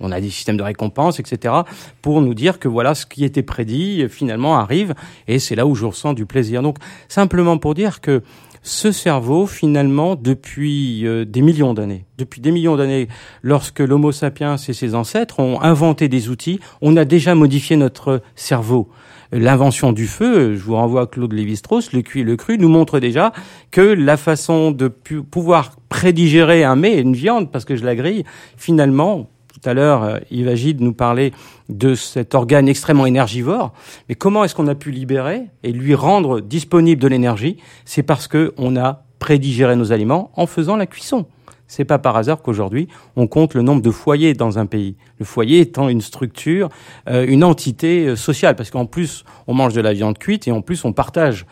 [0.00, 1.54] On a des systèmes de récompense, etc.,
[2.02, 4.94] pour nous dire que voilà, ce qui était prédit, finalement, arrive,
[5.26, 6.62] et c'est là où je ressens du plaisir.
[6.62, 6.76] Donc,
[7.08, 8.22] simplement pour dire que
[8.62, 13.08] ce cerveau, finalement, depuis euh, des millions d'années, depuis des millions d'années,
[13.42, 18.22] lorsque l'Homo sapiens et ses ancêtres ont inventé des outils, on a déjà modifié notre
[18.34, 18.88] cerveau.
[19.30, 22.68] L'invention du feu, je vous renvoie à Claude Lévi-Strauss, le cuit et le cru, nous
[22.68, 23.32] montre déjà
[23.70, 28.24] que la façon de pouvoir prédigérer un mets, une viande, parce que je la grille,
[28.56, 29.28] finalement,
[29.60, 31.32] tout à l'heure, euh, Yves Agide nous parlait
[31.68, 33.72] de cet organe extrêmement énergivore.
[34.08, 37.56] Mais comment est-ce qu'on a pu libérer et lui rendre disponible de l'énergie?
[37.84, 41.26] C'est parce que on a prédigéré nos aliments en faisant la cuisson.
[41.66, 44.96] C'est pas par hasard qu'aujourd'hui on compte le nombre de foyers dans un pays.
[45.18, 46.68] Le foyer étant une structure,
[47.08, 50.52] euh, une entité euh, sociale, parce qu'en plus on mange de la viande cuite et
[50.52, 51.46] en plus on partage,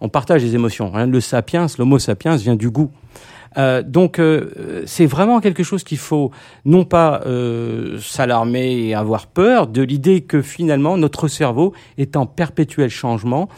[0.00, 0.92] on partage les émotions.
[0.94, 2.90] Hein, le sapiens, l'homo sapiens vient du goût.
[3.56, 6.30] Euh, donc euh, c'est vraiment quelque chose qu'il faut
[6.64, 12.26] non pas euh, s'alarmer et avoir peur de l'idée que finalement notre cerveau est en
[12.26, 13.48] perpétuel changement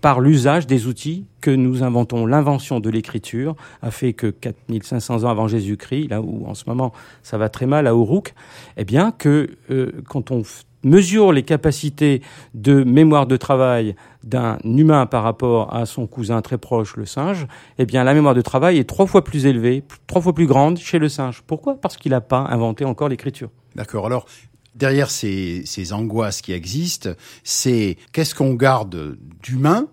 [0.00, 2.26] par l'usage des outils que nous inventons.
[2.26, 6.92] L'invention de l'écriture a fait que 4500 ans avant Jésus-Christ, là où en ce moment
[7.22, 8.34] ça va très mal à Uruk,
[8.76, 10.42] eh bien que euh, quand on
[10.82, 12.22] mesure les capacités
[12.54, 17.46] de mémoire de travail d'un humain par rapport à son cousin très proche, le singe,
[17.78, 20.78] eh bien la mémoire de travail est trois fois plus élevée, trois fois plus grande
[20.78, 21.42] chez le singe.
[21.46, 21.80] Pourquoi?
[21.80, 23.50] Parce qu'il n'a pas inventé encore l'écriture.
[23.74, 24.06] D'accord.
[24.06, 24.26] Alors,
[24.74, 27.10] derrière ces, ces angoisses qui existent,
[27.44, 29.88] c'est qu'est-ce qu'on garde d'humain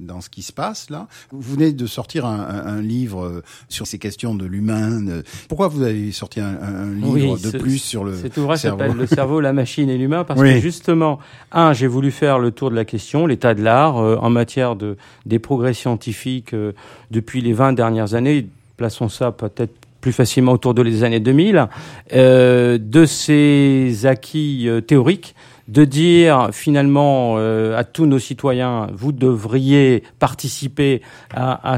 [0.00, 1.06] dans ce qui se passe là.
[1.30, 5.00] Vous venez de sortir un, un, un livre euh, sur ces questions de l'humain.
[5.48, 8.78] Pourquoi vous avez sorti un, un livre oui, de plus sur le Cet ouvrage cerveau
[8.80, 10.54] s'appelle Le cerveau, la machine et l'humain parce Oui.
[10.54, 11.18] que justement,
[11.52, 14.76] un, j'ai voulu faire le tour de la question, l'état de l'art euh, en matière
[14.76, 16.72] de des progrès scientifiques euh,
[17.10, 18.48] depuis les 20 dernières années.
[18.76, 21.68] Plaçons ça peut-être plus facilement autour de les années 2000,
[22.14, 25.34] euh, de ces acquis euh, théoriques,
[25.70, 31.00] de dire finalement euh, à tous nos citoyens, vous devriez participer
[31.32, 31.76] à,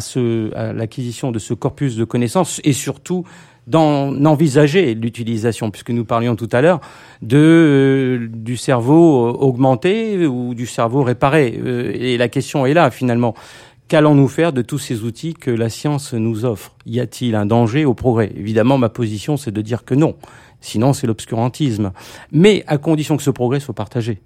[0.74, 3.24] l'acquisition de ce corpus de connaissances et surtout
[3.66, 6.80] d'en envisager l'utilisation, puisque nous parlions tout à l'heure
[7.32, 11.60] euh, du cerveau euh, augmenté ou du cerveau réparé.
[11.94, 13.34] Et la question est là finalement.
[13.88, 16.74] Qu'allons-nous faire de tous ces outils que la science nous offre?
[16.86, 18.32] Y a-t-il un danger au progrès?
[18.34, 20.16] Évidemment, ma position, c'est de dire que non.
[20.62, 21.92] Sinon, c'est l'obscurantisme.
[22.30, 24.22] Mais à condition que ce progrès soit partagé.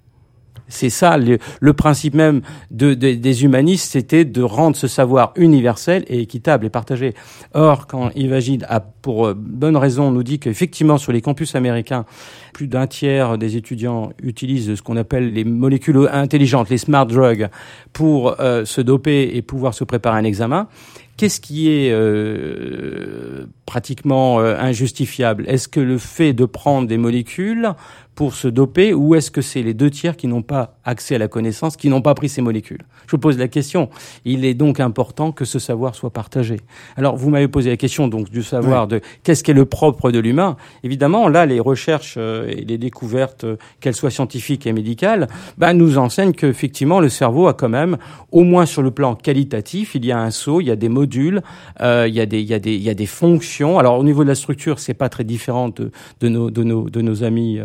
[0.69, 6.03] C'est ça le, principe même de, de, des humanistes, c'était de rendre ce savoir universel
[6.07, 7.13] et équitable et partagé.
[7.53, 12.05] Or, quand Yves a, pour bonne raison, nous dit qu'effectivement sur les campus américains,
[12.53, 17.47] plus d'un tiers des étudiants utilisent ce qu'on appelle les molécules intelligentes, les smart drugs,
[17.93, 20.67] pour euh, se doper et pouvoir se préparer un examen.
[21.17, 25.45] Qu'est-ce qui est euh, pratiquement euh, injustifiable?
[25.47, 27.71] Est-ce que le fait de prendre des molécules
[28.17, 31.17] pour se doper ou est-ce que c'est les deux tiers qui n'ont pas accès à
[31.19, 32.81] la connaissance, qui n'ont pas pris ces molécules?
[33.05, 33.89] Je vous pose la question.
[34.25, 36.57] Il est donc important que ce savoir soit partagé.
[36.95, 38.87] Alors, vous m'avez posé la question donc du savoir oui.
[38.95, 40.57] de qu'est-ce qui est le propre de l'humain.
[40.83, 45.27] Évidemment, là, les recherches euh, et les découvertes, euh, qu'elles soient scientifiques et médicales,
[45.59, 47.97] ben, nous enseignent qu'effectivement, le cerveau a quand même,
[48.31, 50.89] au moins sur le plan qualitatif, il y a un saut, il y a des
[50.89, 51.43] modules,
[51.81, 53.77] euh, il, y a des, il, y a des, il y a des fonctions.
[53.77, 56.89] Alors, au niveau de la structure, c'est pas très différent de, de, nos, de, nos,
[56.89, 57.59] de nos amis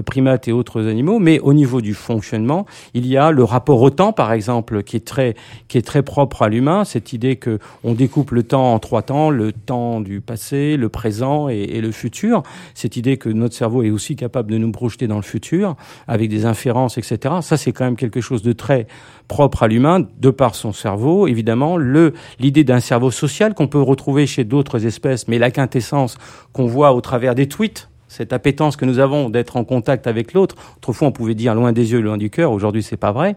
[0.00, 3.90] primates et autres animaux, mais au niveau du fonctionnement, il y a le rapport au
[3.90, 5.34] temps, par exemple, qui est très,
[5.68, 6.84] qui est très propre à l'humain.
[6.84, 10.88] Cette idée que on découpe le temps en trois temps, le temps du passé, le
[10.88, 12.42] présent et, et, le futur.
[12.74, 15.76] Cette idée que notre cerveau est aussi capable de nous projeter dans le futur
[16.08, 17.36] avec des inférences, etc.
[17.42, 18.86] Ça, c'est quand même quelque chose de très
[19.28, 21.26] propre à l'humain de par son cerveau.
[21.26, 26.18] Évidemment, le l'idée d'un cerveau social qu'on peut retrouver chez d'autres espèces, mais la quintessence
[26.52, 30.34] qu'on voit au travers des tweets cette appétence que nous avons d'être en contact avec
[30.34, 30.54] l'autre.
[30.76, 32.52] Autrefois, on pouvait dire loin des yeux, loin du cœur.
[32.52, 33.36] Aujourd'hui, c'est pas vrai.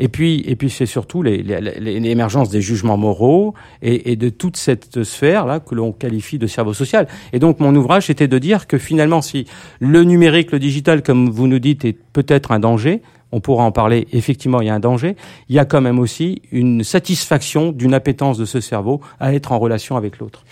[0.00, 5.04] Et puis, et puis, c'est surtout l'émergence des jugements moraux et, et, de toute cette
[5.04, 7.06] sphère là que l'on qualifie de cerveau social.
[7.34, 9.46] Et donc, mon ouvrage était de dire que finalement, si
[9.78, 13.72] le numérique, le digital, comme vous nous dites, est peut-être un danger, on pourra en
[13.72, 15.16] parler, effectivement, il y a un danger,
[15.48, 19.52] il y a quand même aussi une satisfaction d'une appétence de ce cerveau à être
[19.52, 20.44] en relation avec l'autre.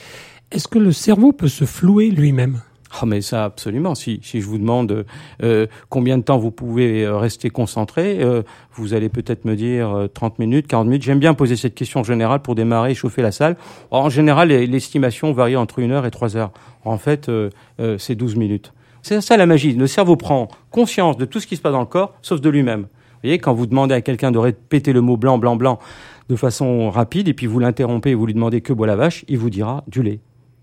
[0.50, 2.60] Est-ce que le cerveau peut se flouer lui-même?
[3.00, 3.94] Oh mais ça absolument.
[3.94, 5.06] Si, si je vous demande
[5.42, 8.42] euh, combien de temps vous pouvez rester concentré, euh,
[8.74, 11.02] vous allez peut-être me dire euh, 30 minutes, 40 minutes.
[11.02, 13.56] J'aime bien poser cette question en général pour démarrer et chauffer la salle.
[13.90, 16.52] En général, l'estimation varie entre une heure et trois heures.
[16.84, 17.50] En fait, euh,
[17.98, 18.72] c'est 12 minutes.
[19.00, 19.72] C'est ça la magie.
[19.72, 22.50] Le cerveau prend conscience de tout ce qui se passe dans le corps, sauf de
[22.50, 22.82] lui-même.
[22.82, 25.78] Vous voyez, quand vous demandez à quelqu'un de répéter le mot blanc, blanc, blanc
[26.28, 29.24] de façon rapide, et puis vous l'interrompez et vous lui demandez que boit la vache,
[29.28, 30.20] il vous dira du lait.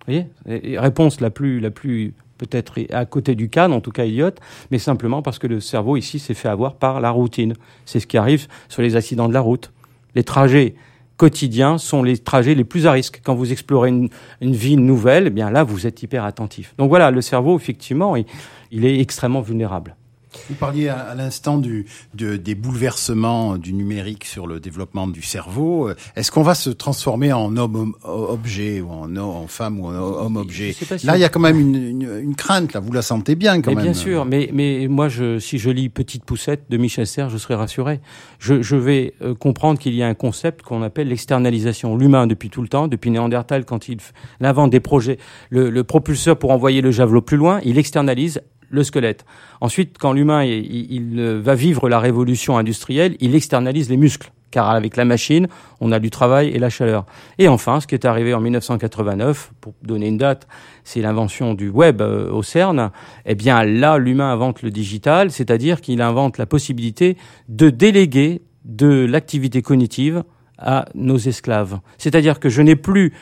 [0.10, 4.40] Voyez Réponse la plus, la plus peut-être à côté du cadre, en tout cas idiote,
[4.72, 7.54] mais simplement parce que le cerveau ici s'est fait avoir par la routine.
[7.86, 9.72] C'est ce qui arrive sur les accidents de la route.
[10.16, 10.76] Les trajets
[11.18, 13.22] quotidiens sont les trajets les plus à risque.
[13.24, 14.10] Quand vous explorez une,
[14.42, 16.74] ville nouvelle, eh bien là, vous êtes hyper attentif.
[16.78, 18.16] Donc voilà, le cerveau, effectivement,
[18.72, 19.96] il est extrêmement vulnérable.
[20.50, 25.90] Vous parliez à, l'instant du, de, des bouleversements du numérique sur le développement du cerveau.
[26.16, 31.18] Est-ce qu'on va se transformer en homme-objet ou en, en, femme ou en homme-objet Là,
[31.18, 32.74] il y a quand même une, une, une, crainte.
[32.74, 33.86] Là, vous la sentez bien quand mais même.
[33.86, 37.38] Bien sûr, mais, mais moi, je, si je lis Petite poussette de Michel Serres, je
[37.38, 38.00] serai rassuré.
[38.38, 41.98] Je, je vais euh, comprendre qu'il y a un concept qu'on appelle l'externalisation.
[41.98, 43.98] L'humain, depuis tout le temps, depuis Néandertal, quand il
[44.42, 45.18] invente des projets,
[45.50, 49.26] le, le propulseur pour envoyer le javelot plus loin, il externalise le squelette.
[49.62, 54.96] Ensuite, quand l'humain il, va vivre la révolution industrielle, il externalise les muscles, car avec
[54.96, 55.48] la machine,
[55.80, 57.06] on a du travail et la chaleur.
[57.38, 60.48] Et enfin, ce qui est arrivé en 1989, pour donner une date,
[60.84, 62.92] c'est l'invention du web euh, au CERN.
[63.26, 69.06] Eh bien là, l'humain invente le digital, c'est-à-dire qu'il invente la possibilité de déléguer de
[69.06, 70.24] l'activité cognitive
[70.58, 71.80] à nos esclaves.
[71.98, 73.14] C'est-à-dire que je n'ai plus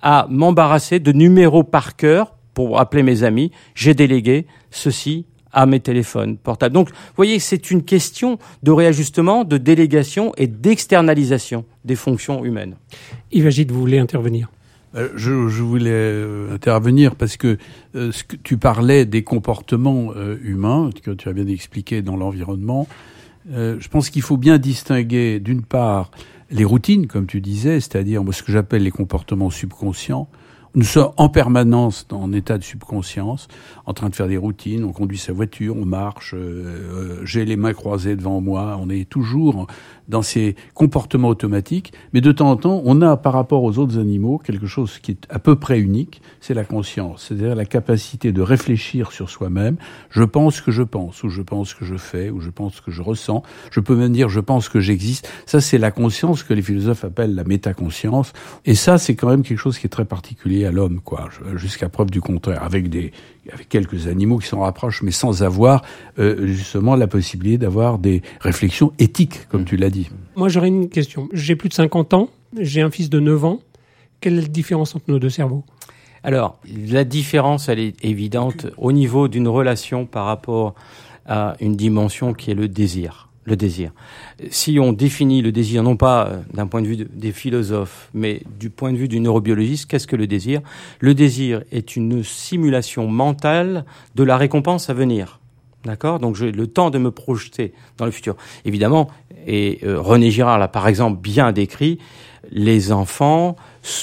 [0.00, 5.80] à m'embarrasser de numéros par cœur pour appeler mes amis, j'ai délégué ceci à mes
[5.80, 6.74] téléphones portables.
[6.74, 12.76] Donc, vous voyez, c'est une question de réajustement, de délégation et d'externalisation des fonctions humaines.
[13.32, 14.48] Yves vous voulez intervenir?
[14.94, 17.56] Euh, je, je, voulais euh, intervenir parce que
[17.94, 20.12] euh, ce que tu parlais des comportements
[20.42, 22.86] humains que tu as bien expliqué dans l'environnement.
[23.50, 26.10] je pense qu'il faut bien distinguer d'une part
[26.50, 30.28] les routines, comme tu disais, c'est-à-dire ce que j'appelle les comportements subconscients,
[30.74, 33.48] nous sommes en permanence en état de subconscience,
[33.84, 37.56] en train de faire des routines, on conduit sa voiture, on marche, euh, j'ai les
[37.56, 39.66] mains croisées devant moi, on est toujours
[40.08, 43.98] dans ces comportements automatiques, mais de temps en temps, on a par rapport aux autres
[43.98, 48.32] animaux quelque chose qui est à peu près unique, c'est la conscience, c'est-à-dire la capacité
[48.32, 49.76] de réfléchir sur soi-même,
[50.10, 52.90] je pense que je pense, ou je pense que je fais, ou je pense que
[52.90, 56.54] je ressens, je peux même dire je pense que j'existe, ça c'est la conscience que
[56.54, 58.32] les philosophes appellent la métaconscience,
[58.64, 61.88] et ça c'est quand même quelque chose qui est très particulier à l'homme, quoi, jusqu'à
[61.88, 63.12] preuve du contraire, avec des
[63.52, 65.82] avec quelques animaux qui s'en rapprochent, mais sans avoir
[66.18, 70.10] euh, justement la possibilité d'avoir des réflexions éthiques, comme tu l'as dit.
[70.36, 71.28] Moi, j'aurais une question.
[71.32, 73.60] J'ai plus de 50 ans, j'ai un fils de 9 ans.
[74.20, 75.64] Quelle est la différence entre nos deux cerveaux?
[76.22, 80.74] Alors, la différence, elle est évidente au niveau d'une relation par rapport
[81.26, 83.92] à une dimension qui est le désir le désir.
[84.50, 88.42] Si on définit le désir non pas euh, d'un point de vue des philosophes, mais
[88.58, 90.60] du point de vue du neurobiologiste, qu'est-ce que le désir?
[91.00, 95.40] Le désir est une simulation mentale de la récompense à venir.
[95.84, 96.20] D'accord?
[96.20, 98.36] Donc j'ai le temps de me projeter dans le futur.
[98.64, 99.10] Évidemment,
[99.46, 101.98] et euh, René Girard l'a par exemple bien décrit,
[102.52, 103.56] les enfants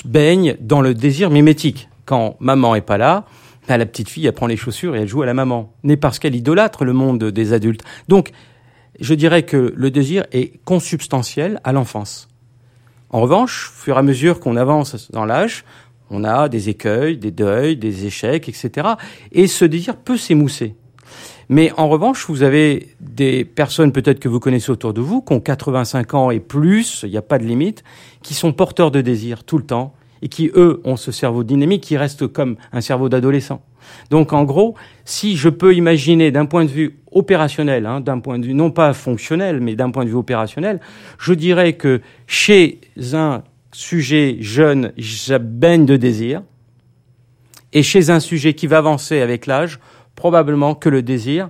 [0.03, 1.87] baignent dans le désir mimétique.
[2.05, 3.25] Quand maman est pas là,
[3.69, 5.71] ben, la petite fille elle prend les chaussures et elle joue à la maman.
[5.83, 7.83] Mais parce qu'elle idolâtre le monde des adultes.
[8.09, 8.31] Donc
[8.99, 12.27] je dirais que le désir est consubstantiel à l'enfance.
[13.09, 15.65] En revanche, au fur et à mesure qu'on avance dans l'âge,
[16.11, 18.89] on a des écueils, des deuils, des échecs, etc.
[19.31, 20.75] Et ce désir peut s'émousser.
[21.49, 25.33] Mais en revanche, vous avez des personnes peut-être que vous connaissez autour de vous, qui
[25.33, 27.83] ont 85 ans et plus, il n'y a pas de limite,
[28.21, 31.81] qui sont porteurs de désir tout le temps, et qui, eux, ont ce cerveau dynamique
[31.81, 33.61] qui reste comme un cerveau d'adolescent.
[34.09, 34.75] Donc, en gros,
[35.05, 38.71] si je peux imaginer d'un point de vue opérationnel, hein, d'un point de vue non
[38.71, 40.79] pas fonctionnel, mais d'un point de vue opérationnel,
[41.17, 42.79] je dirais que chez
[43.13, 46.41] un sujet jeune, je baigne de désir,
[47.73, 49.79] et chez un sujet qui va avancer avec l'âge,
[50.15, 51.49] probablement que le désir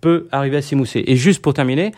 [0.00, 1.04] peut arriver à s'émousser.
[1.06, 1.92] Et juste pour terminer,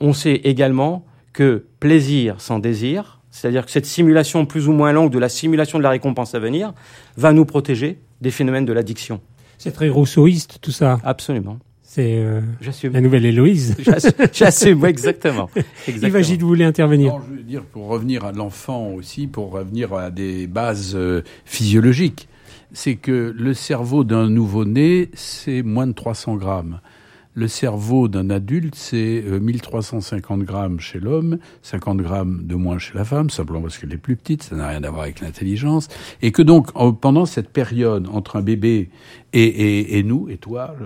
[0.00, 5.10] on sait également que plaisir sans désir, c'est-à-dire que cette simulation plus ou moins longue
[5.10, 6.72] de la simulation de la récompense à venir
[7.16, 9.20] va nous protéger des phénomènes de l'addiction.
[9.58, 11.00] C'est très rousseauiste tout ça.
[11.02, 11.58] Absolument.
[11.82, 12.40] C'est euh,
[12.84, 13.76] la nouvelle Héloïse.
[14.32, 15.50] J'assume, exactement.
[15.86, 16.18] exactement.
[16.18, 20.10] Yves vous voulez intervenir Je veux dire, pour revenir à l'enfant aussi, pour revenir à
[20.10, 22.28] des bases euh, physiologiques,
[22.72, 26.80] c'est que le cerveau d'un nouveau-né, c'est moins de 300 grammes.
[27.34, 32.92] Le cerveau d'un adulte, c'est 1350 euh, grammes chez l'homme, 50 grammes de moins chez
[32.92, 35.88] la femme, simplement parce qu'elle est plus petite, ça n'a rien à voir avec l'intelligence.
[36.20, 38.90] Et que donc, pendant cette période entre un bébé
[39.32, 40.76] et, et, et nous, et toi,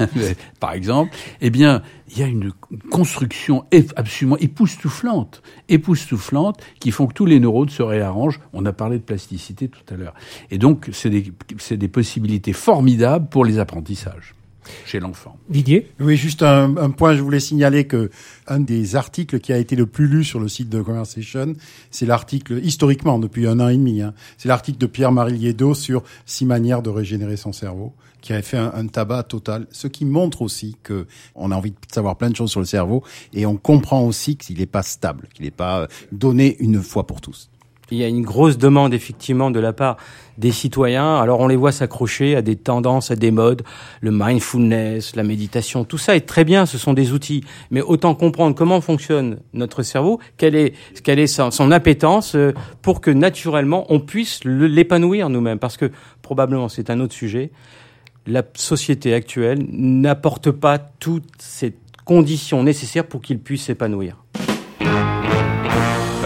[0.00, 2.52] euh, par exemple, eh bien, il y a une
[2.92, 3.64] construction
[3.96, 8.40] absolument époustouflante, époustouflante, qui font que tous les neurones se réarrangent.
[8.52, 10.14] On a parlé de plasticité tout à l'heure.
[10.52, 11.32] Et donc, c'est des,
[11.72, 14.36] des possibilités formidables pour les apprentissages
[14.84, 15.36] chez l'enfant.
[15.48, 18.10] Didier Oui, juste un, point, je voulais signaler que
[18.46, 21.54] un des articles qui a été le plus lu sur le site de Conversation,
[21.90, 26.02] c'est l'article, historiquement, depuis un an et demi, hein, c'est l'article de Pierre-Marie Liedo sur
[26.24, 30.42] six manières de régénérer son cerveau, qui avait fait un, tabac total, ce qui montre
[30.42, 33.02] aussi que on a envie de savoir plein de choses sur le cerveau,
[33.32, 37.20] et on comprend aussi qu'il n'est pas stable, qu'il n'est pas donné une fois pour
[37.20, 37.50] tous.
[37.92, 39.96] Il y a une grosse demande effectivement de la part
[40.38, 41.18] des citoyens.
[41.18, 43.62] Alors on les voit s'accrocher à des tendances, à des modes,
[44.00, 47.44] le mindfulness, la méditation, tout ça est très bien, ce sont des outils.
[47.70, 53.10] Mais autant comprendre comment fonctionne notre cerveau, quelle est, son, son appétence euh, pour que
[53.12, 55.60] naturellement on puisse l'épanouir nous-mêmes.
[55.60, 55.90] Parce que
[56.22, 57.52] probablement c'est un autre sujet.
[58.26, 64.16] La société actuelle n'apporte pas toutes ces conditions nécessaires pour qu'il puisse s'épanouir.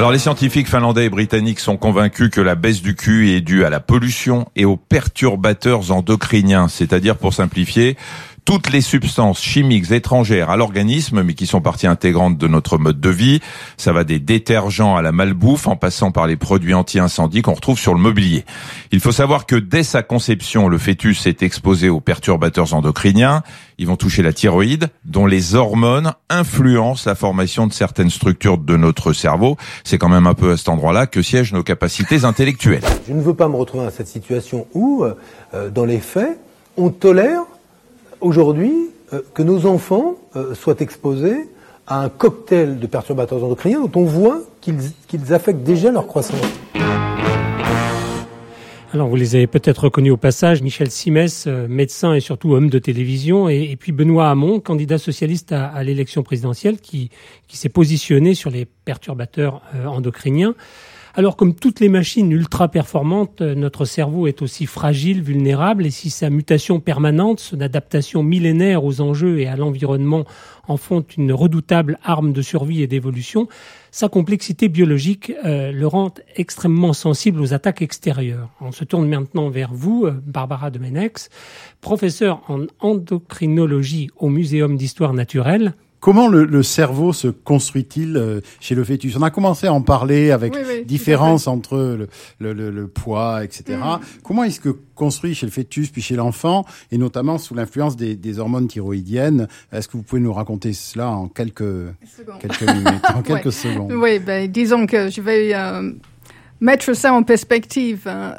[0.00, 3.66] Alors les scientifiques finlandais et britanniques sont convaincus que la baisse du QI est due
[3.66, 7.98] à la pollution et aux perturbateurs endocriniens, c'est-à-dire pour simplifier,
[8.50, 12.98] toutes les substances chimiques étrangères à l'organisme, mais qui sont partie intégrante de notre mode
[12.98, 13.38] de vie.
[13.76, 17.78] Ça va des détergents à la malbouffe, en passant par les produits anti-incendie qu'on retrouve
[17.78, 18.44] sur le mobilier.
[18.90, 23.44] Il faut savoir que dès sa conception, le fœtus est exposé aux perturbateurs endocriniens.
[23.78, 28.76] Ils vont toucher la thyroïde, dont les hormones influencent la formation de certaines structures de
[28.76, 29.58] notre cerveau.
[29.84, 32.82] C'est quand même un peu à cet endroit-là que siègent nos capacités intellectuelles.
[33.06, 36.36] Je ne veux pas me retrouver dans cette situation où, euh, dans les faits,
[36.76, 37.42] on tolère
[38.20, 41.48] aujourd'hui euh, que nos enfants euh, soient exposés
[41.86, 46.40] à un cocktail de perturbateurs endocriniens dont on voit qu'ils affectent déjà leur croissance.
[48.92, 52.70] Alors, vous les avez peut-être reconnus au passage, Michel Simès, euh, médecin et surtout homme
[52.70, 57.10] de télévision, et, puis Benoît Hamon, candidat socialiste à, l'élection présidentielle, qui,
[57.46, 60.54] qui s'est positionné sur les perturbateurs endocriniens.
[61.14, 65.90] Alors comme toutes les machines ultra performantes, euh, notre cerveau est aussi fragile, vulnérable, et
[65.90, 70.24] si sa mutation permanente, son adaptation millénaire aux enjeux et à l'environnement
[70.68, 73.48] en font une redoutable arme de survie et d'évolution,
[73.90, 78.48] sa complexité biologique euh, le rend extrêmement sensible aux attaques extérieures.
[78.60, 81.28] On se tourne maintenant vers vous, euh, Barbara Domenex,
[81.80, 85.74] professeure en endocrinologie au Muséum d'histoire naturelle.
[86.00, 89.16] Comment le, le, cerveau se construit-il euh, chez le fœtus?
[89.16, 92.08] On a commencé à en parler avec oui, différence entre le,
[92.52, 93.78] le, le, poids, etc.
[93.78, 94.00] Mm.
[94.22, 98.16] Comment est-ce que construit chez le fœtus puis chez l'enfant, et notamment sous l'influence des,
[98.16, 99.46] des, hormones thyroïdiennes?
[99.72, 101.92] Est-ce que vous pouvez nous raconter cela en quelques,
[102.40, 103.92] quelques minutes, en quelques secondes?
[103.92, 105.92] Oui, ben, disons que je vais euh,
[106.60, 108.32] mettre ça en perspective, euh,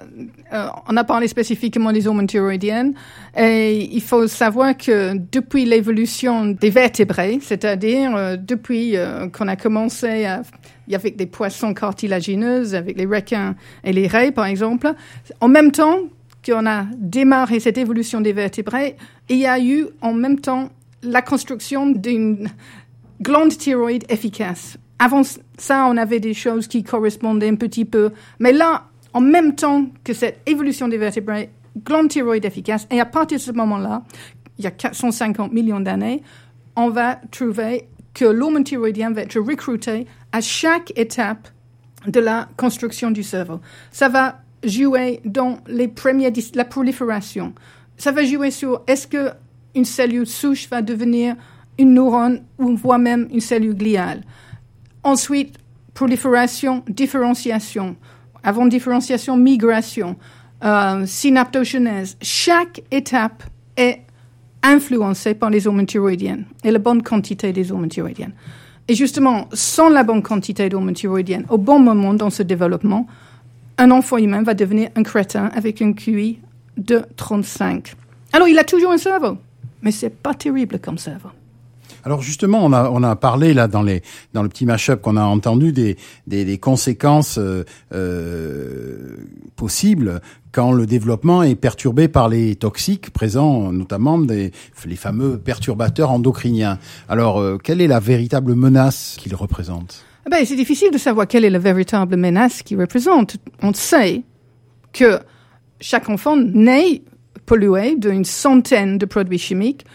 [0.53, 2.93] euh, on a parlé spécifiquement des hormones thyroïdiennes
[3.37, 8.95] et il faut savoir que depuis l'évolution des vertébrés, c'est-à-dire euh, depuis
[9.33, 10.27] qu'on a commencé
[10.93, 14.93] avec des poissons cartilagineux, avec les requins et les raies par exemple,
[15.39, 15.97] en même temps
[16.45, 18.95] qu'on a démarré cette évolution des vertébrés,
[19.29, 20.69] il y a eu en même temps
[21.03, 22.49] la construction d'une
[23.21, 25.23] glande thyroïde efficace avant
[25.57, 28.11] ça, on avait des choses qui correspondaient un petit peu.
[28.39, 28.83] Mais là,
[29.13, 31.49] en même temps que cette évolution des vertébrés,
[31.83, 34.03] glande thyroïde efficace, et à partir de ce moment-là,
[34.59, 36.21] il y a 450 millions d'années,
[36.75, 41.47] on va trouver que l'hormone thyroïdien va être recruté à chaque étape
[42.05, 43.59] de la construction du cerveau.
[43.91, 47.53] Ça va jouer dans les premières, la prolifération.
[47.97, 49.31] Ça va jouer sur est-ce que
[49.73, 51.35] une cellule souche va devenir
[51.79, 54.21] une neurone ou voire même une cellule gliale.
[55.03, 55.57] Ensuite,
[55.93, 57.95] prolifération, différenciation.
[58.43, 60.15] Avant différenciation, migration,
[60.63, 62.17] euh, synaptogenèse.
[62.21, 63.43] Chaque étape
[63.77, 64.01] est
[64.63, 68.33] influencée par les hormones thyroïdiennes et la bonne quantité des hormones thyroïdiennes.
[68.87, 73.07] Et justement, sans la bonne quantité d'hormones thyroïdiennes, au bon moment dans ce développement,
[73.77, 76.39] un enfant humain va devenir un crétin avec un QI
[76.77, 77.95] de 35.
[78.33, 79.37] Alors, il a toujours un cerveau,
[79.81, 81.29] mais c'est pas terrible comme cerveau.
[82.03, 83.99] Alors justement, on a, parlé là dans le
[84.49, 89.17] petit mashup qu'on a entendu des conséquences euh, euh,
[89.55, 94.51] possibles quand le développement est perturbé par les toxiques présents, notamment des,
[94.85, 96.77] les fameux perturbateurs endocriniens.
[97.07, 100.03] Alors, euh, quelle est la véritable menace qu'ils représentent?
[100.25, 103.37] Eh ben, C'est difficile de savoir quelle est la véritable menace qu'ils représentent.
[103.61, 104.23] On sait
[104.93, 105.19] que
[105.79, 107.01] chaque enfant naît
[107.45, 109.85] pollué d'une centaine de produits chimiques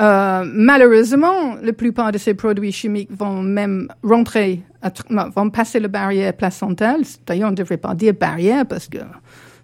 [0.00, 4.62] euh, malheureusement, la plupart de ces produits chimiques vont même rentrer,
[5.10, 7.02] vont passer la barrière placentale.
[7.26, 8.98] D'ailleurs, on ne devrait pas dire barrière parce que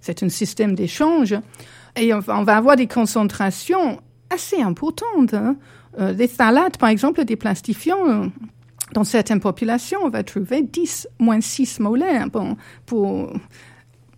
[0.01, 1.35] c'est un système d'échange.
[1.97, 5.33] Et on va avoir des concentrations assez importantes.
[5.33, 5.57] Hein.
[5.99, 8.31] Euh, des phthalates, par exemple, des plastifiants,
[8.93, 12.29] dans certaines populations, on va trouver 10 moins 6 molaires.
[12.31, 13.33] Bon, pour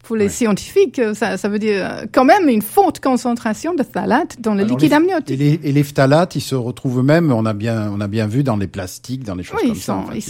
[0.09, 4.41] pour les scientifiques, ça, ça, veut dire euh, quand même une forte concentration de phthalates
[4.41, 5.31] dans le liquide amniotique.
[5.33, 8.27] Et les, et les, phthalates, ils se retrouvent même, on a bien, on a bien
[8.27, 10.15] vu dans les plastiques, dans les choses oui, comme ils sont, ça.
[10.15, 10.23] ils,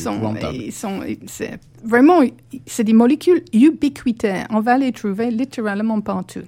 [0.73, 1.45] sont, ils sont,
[1.85, 2.23] vraiment,
[2.67, 4.49] c'est des molécules ubiquitaires.
[4.51, 6.43] On va les trouver littéralement partout.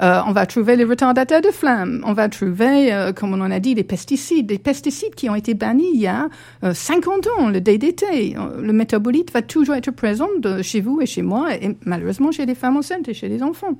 [0.00, 2.02] Euh, on va trouver les retardateurs de flamme.
[2.06, 4.46] On va trouver, euh, comme on en a dit, des pesticides.
[4.46, 6.28] Des pesticides qui ont été bannis il y a
[6.72, 8.36] 50 euh, ans, le DDT.
[8.60, 10.28] Le métabolite va toujours être présent
[10.62, 13.78] chez vous et chez moi, et malheureusement chez les femmes enceintes et chez les enfants.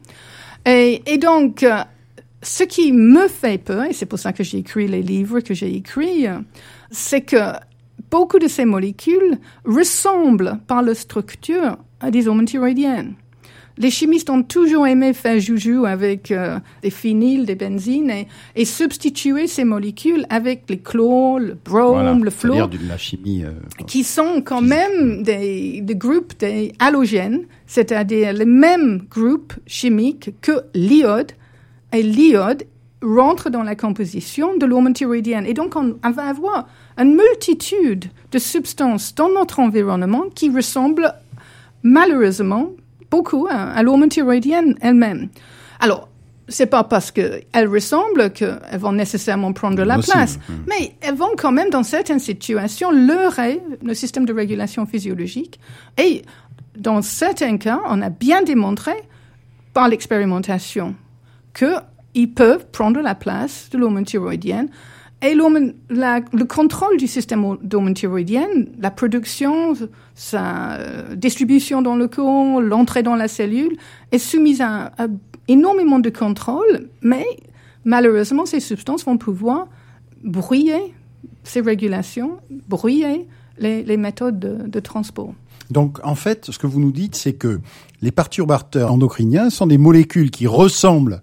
[0.66, 1.64] Et, et donc,
[2.42, 5.54] ce qui me fait peur, et c'est pour ça que j'ai écrit les livres que
[5.54, 6.26] j'ai écrits,
[6.90, 7.52] c'est que
[8.10, 13.14] beaucoup de ces molécules ressemblent par leur structure à des hormones thyroïdiennes.
[13.78, 18.12] Les chimistes ont toujours aimé faire joujou avec euh, des phényls, des benzines
[18.56, 23.52] et, substituer ces molécules avec les chlore, le brome, le fluor, de la chimie, euh,
[23.86, 30.64] qui sont quand même des, des groupes des halogènes, c'est-à-dire les mêmes groupes chimiques que
[30.74, 31.32] l'iode.
[31.92, 32.64] Et l'iode
[33.00, 35.46] rentre dans la composition de thyroïdienne.
[35.46, 36.68] Et donc, on, on va avoir
[36.98, 41.14] une multitude de substances dans notre environnement qui ressemblent
[41.82, 42.72] malheureusement
[43.10, 45.28] beaucoup hein, à l'hormone thyroïdienne elle-même.
[45.80, 46.08] Alors,
[46.48, 51.52] c'est pas parce qu'elles ressemblent qu'elles vont nécessairement prendre la place, mais elles vont quand
[51.52, 55.60] même, dans certaines situations, leurrer le système de régulation physiologique.
[55.98, 56.22] Et
[56.76, 58.92] dans certains cas, on a bien démontré
[59.74, 60.94] par l'expérimentation
[61.52, 64.70] qu'ils peuvent prendre la place de l'hormone thyroïdienne
[65.20, 67.94] et le contrôle du système d'hormones
[68.80, 69.74] la production,
[70.14, 73.76] sa euh, distribution dans le corps, l'entrée dans la cellule,
[74.12, 74.92] est soumise à,
[75.48, 77.26] énormément de contrôle, mais
[77.84, 79.66] malheureusement, ces substances vont pouvoir
[80.22, 80.94] brouiller
[81.42, 82.38] ces régulations,
[82.68, 83.26] brouiller
[83.58, 85.34] les, méthodes de, de transport.
[85.70, 87.60] Donc, en fait, ce que vous nous dites, c'est que
[88.02, 91.22] les perturbateurs endocriniens sont des molécules qui ressemblent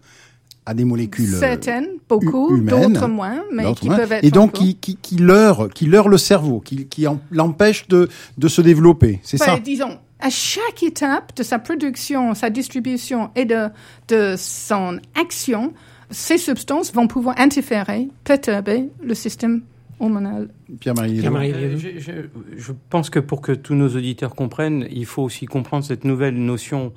[0.65, 4.75] à des molécules euh, certaines, beaucoup, d'autres moins, mais qui peuvent être et donc qui
[4.75, 9.37] qui qui leurrent, qui leurrent le cerveau, qui qui l'empêchent de de se développer, c'est
[9.37, 9.59] ça.
[9.59, 13.67] Disons, à chaque étape de sa production, sa distribution et de
[14.07, 15.73] de son action,
[16.09, 19.61] ces substances vont pouvoir interférer, perturber le système
[19.99, 20.49] hormonal.
[20.79, 22.11] Pierre-Marie Pierre je, je,
[22.57, 26.35] je pense que pour que tous nos auditeurs comprennent, il faut aussi comprendre cette nouvelle
[26.35, 26.91] notion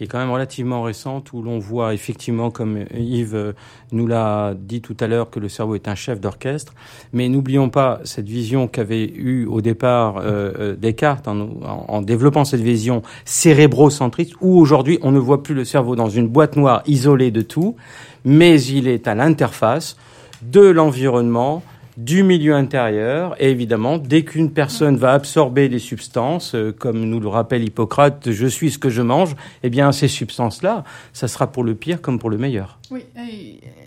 [0.00, 3.52] qui est quand même relativement récente, où l'on voit effectivement, comme Yves
[3.92, 6.72] nous l'a dit tout à l'heure, que le cerveau est un chef d'orchestre.
[7.12, 11.50] Mais n'oublions pas cette vision qu'avait eue au départ euh, euh Descartes en,
[11.86, 16.28] en, développant cette vision cérébrocentriste, où aujourd'hui on ne voit plus le cerveau dans une
[16.28, 17.76] boîte noire isolée de tout,
[18.24, 19.98] mais il est à l'interface
[20.40, 21.62] de l'environnement,
[22.04, 23.34] du milieu intérieur.
[23.38, 28.30] Et évidemment, dès qu'une personne va absorber des substances, euh, comme nous le rappelle Hippocrate,
[28.30, 32.00] je suis ce que je mange, eh bien, ces substances-là, ça sera pour le pire
[32.00, 32.78] comme pour le meilleur.
[32.90, 33.04] Oui,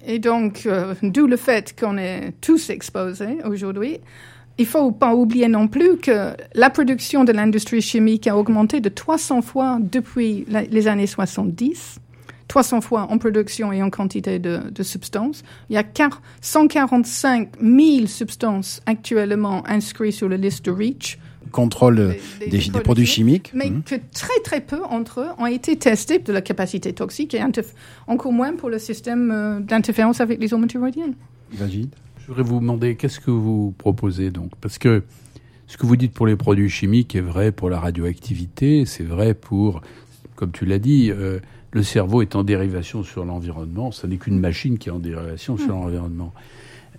[0.06, 4.00] et, donc, euh, d'où le fait qu'on est tous exposés aujourd'hui.
[4.60, 8.90] Il faut pas oublier non plus que la production de l'industrie chimique a augmenté de
[8.90, 12.00] 300 fois depuis les années 70.
[12.54, 15.42] 300 fois en production et en quantité de, substances.
[15.72, 15.84] Il y a
[16.42, 21.18] 145 000 substances actuellement inscrites sur la liste de REACH.
[21.52, 22.16] Contrôle
[22.48, 23.50] des, produits chimiques.
[23.56, 23.82] Mais mhm.
[23.82, 27.42] que très très peu entre eux ont été testés de la capacité toxique et
[28.06, 31.16] encore moins pour le système euh, d'interférence avec les hormones thyroïdiennes.
[31.60, 34.52] Je voudrais vous demander qu'est-ce que vous proposez donc?
[34.62, 35.02] Parce que
[35.66, 39.34] ce que vous dites pour les produits chimiques est vrai pour la radioactivité, c'est vrai
[39.34, 39.82] pour,
[40.36, 41.40] comme tu l'as dit, euh,
[41.74, 43.92] le cerveau est en dérivation sur l'environnement.
[43.92, 45.82] Ce n'est qu'une machine qui est en dérivation sur hmm.
[45.82, 46.34] l'environnement.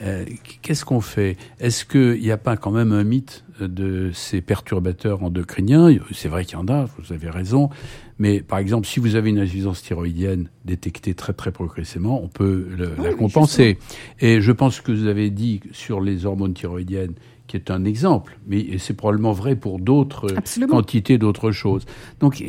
[0.01, 0.25] Euh,
[0.63, 1.37] qu'est-ce qu'on fait?
[1.61, 5.97] Est-ce qu'il n'y a pas quand même un mythe de ces perturbateurs endocriniens?
[6.13, 7.71] C'est vrai qu'il y en a, vous avez raison.
[8.19, 12.69] Mais par exemple, si vous avez une insuffisance thyroïdienne détectée très très progressivement, on peut
[12.99, 13.79] la compenser.
[14.21, 17.15] Et je pense que vous avez dit sur les hormones thyroïdiennes
[17.55, 20.27] qui est un exemple, mais c'est probablement vrai pour d'autres
[20.69, 21.85] quantités d'autres choses.
[22.19, 22.43] Donc,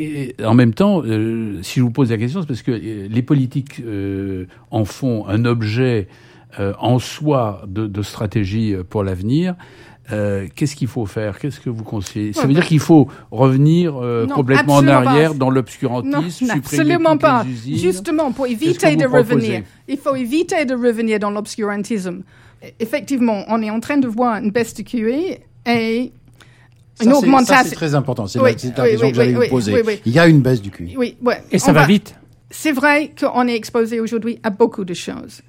[0.43, 3.21] en même temps, euh, si je vous pose la question, c'est parce que euh, les
[3.21, 6.07] politiques euh, en font un objet
[6.79, 9.55] en soi de, stratégie pour l'avenir.
[10.09, 11.37] Qu'est-ce qu'il faut faire?
[11.37, 12.31] Qu'est-ce que vous conseillez?
[12.31, 13.95] Ça veut dire qu'il faut revenir
[14.33, 17.45] complètement en arrière dans l'obscurantisme, absolument pas.
[17.67, 22.23] Justement, pour éviter de revenir, il faut éviter de revenir dans l'obscurantisme
[22.79, 26.11] effectivement, on est en train de voir une baisse de QE et
[27.03, 27.69] une augmentation.
[27.69, 28.27] c'est très important.
[28.27, 30.01] C'est la, question que j'allais vous poser.
[30.05, 30.95] Il y a une baisse du QI.
[30.97, 31.17] Oui,
[31.51, 32.15] Et ça va, vite.
[32.49, 35.41] C'est vrai qu'on est exposé aujourd'hui à beaucoup de choses.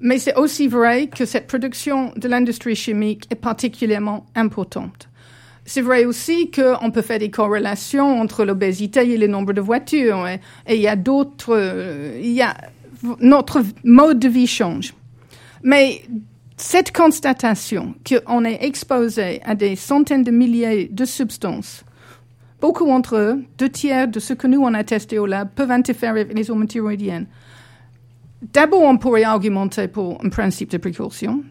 [0.00, 5.08] Mais c'est aussi vrai que cette production de l'industrie chimique est particulièrement importante.
[5.64, 10.26] C'est vrai aussi qu'on peut faire des corrélations entre l'obésité et le nombre de voitures.
[10.26, 12.56] Et, et il y a d'autres, euh, il y a,
[13.20, 14.92] notre mode de vie change.
[15.62, 16.02] Mais
[16.62, 21.84] cette constatation qu'on est exposé à des centaines de milliers de substances
[22.62, 25.72] beaucoup d'entre eux, deux tiers de ce que nous on a testé au lab, peuvent
[25.72, 27.26] interférer avec les hormones thyroïdiennes.
[28.40, 31.42] D'abord, on pourrait argumenter pour un principe de précaution.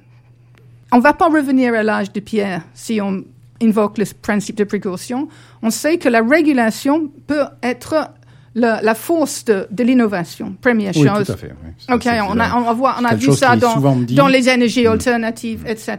[0.94, 3.24] On ne va pas revenir à l'âge de pierre si on
[3.62, 5.28] invoque le principe de précaution.
[5.62, 8.10] On sait que la régulation peut être
[8.56, 10.56] la, la force de, de l'innovation.
[10.62, 11.26] Première Oui, chose.
[11.26, 11.70] tout à fait, oui.
[11.88, 14.16] Ça, Ok, on a, on, voit, on a vu ça dans, souvent dit.
[14.16, 14.92] dans les énergies Mm.
[14.92, 15.98] alternatives, etc.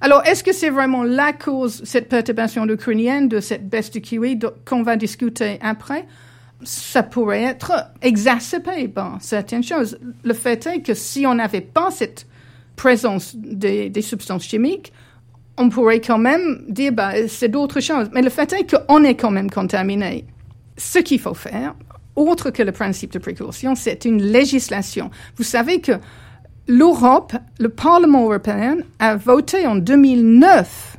[0.00, 4.00] Alors, est-ce que c'est vraiment la cause, cette perturbation endocrinienne, de cette baisse du
[4.36, 6.06] do- qu'on va discuter après?
[6.62, 9.98] Ça pourrait être exacerbé par certaines choses.
[10.24, 12.26] Le fait est que si on n'avait pas cette
[12.76, 14.92] présence des, des substances chimiques,
[15.56, 18.08] on pourrait quand même dire, bah, c'est d'autres choses.
[18.12, 20.24] Mais le fait est qu'on est quand même contaminé.
[20.78, 21.74] Ce qu'il faut faire,
[22.16, 25.10] autre que le principe de précaution, c'est une législation.
[25.36, 25.92] Vous savez que
[26.66, 30.96] l'Europe, le Parlement européen, a voté en 2009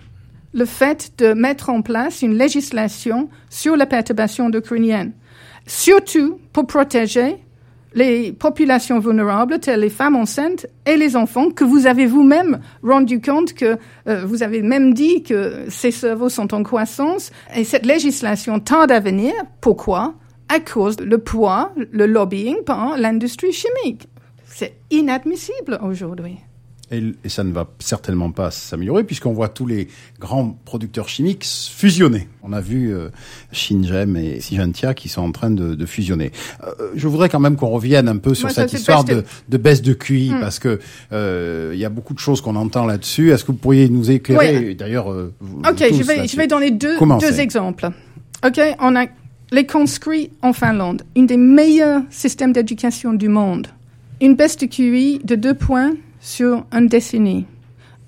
[0.54, 5.14] le fait de mettre en place une législation sur la perturbation endocrinienne,
[5.66, 7.38] surtout pour protéger
[7.94, 13.22] les populations vulnérables, telles les femmes enceintes et les enfants, que vous avez vous-même rendu
[13.22, 13.78] compte que
[14.08, 17.32] euh, vous avez même dit que ces cerveaux sont en croissance.
[17.56, 19.34] Et cette législation tarde à venir.
[19.62, 20.16] Pourquoi?
[20.50, 24.08] À cause du poids, le lobbying par l'industrie chimique.
[24.46, 26.40] C'est inadmissible aujourd'hui.
[26.92, 29.88] Et, et ça ne va certainement pas s'améliorer puisqu'on voit tous les
[30.20, 32.28] grands producteurs chimiques fusionner.
[32.42, 33.10] On a vu euh,
[33.52, 36.32] Shinjem et Syngenta qui sont en train de, de fusionner.
[36.64, 39.58] Euh, je voudrais quand même qu'on revienne un peu sur Moi, cette histoire de, de-
[39.58, 40.40] baisse de QI Hmm.
[40.42, 40.80] parce que
[41.12, 43.32] euh, il y a beaucoup de choses qu'on entend là-dessus.
[43.32, 44.76] Est-ce que vous pourriez nous éclairer Oui.
[44.76, 45.34] D'ailleurs, euh,
[45.70, 47.90] Ok, je vais, je vais donner deux, deux exemples.
[48.46, 49.06] Ok, on a
[49.52, 53.68] les conscrits en Finlande, une des meilleurs systèmes d'éducation du monde.
[54.22, 57.46] Une baisse de QI de deux points sur une décennie.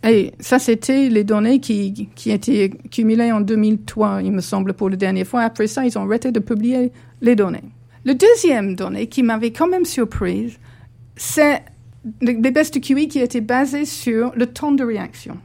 [0.03, 4.89] Et ça, c'était les données qui, qui étaient cumulées en 2003, il me semble, pour
[4.89, 5.41] la dernière fois.
[5.41, 6.91] Après ça, ils ont arrêté de publier
[7.21, 7.63] les données.
[8.03, 10.57] Le deuxième donnée qui m'avait quand même surprise,
[11.15, 11.63] c'est
[12.21, 15.37] les baisses de QI qui étaient basées sur le temps de réaction.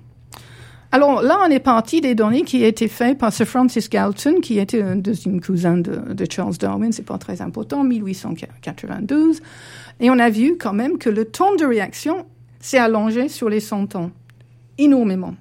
[0.90, 4.58] Alors là, on est parti des données qui étaient faites par Sir Francis Galton, qui
[4.58, 9.42] était un deuxième cousin de, de Charles Darwin, c'est pas très important, 1892.
[10.00, 12.24] Et on a vu quand même que le temps de réaction
[12.66, 14.10] s'est allongé sur les 100 ans,
[14.76, 15.34] énormément.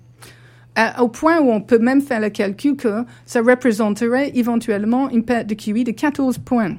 [0.75, 5.23] À- au point où on peut même faire le calcul que ça représenterait éventuellement une
[5.23, 6.75] perte de QI de 14 points.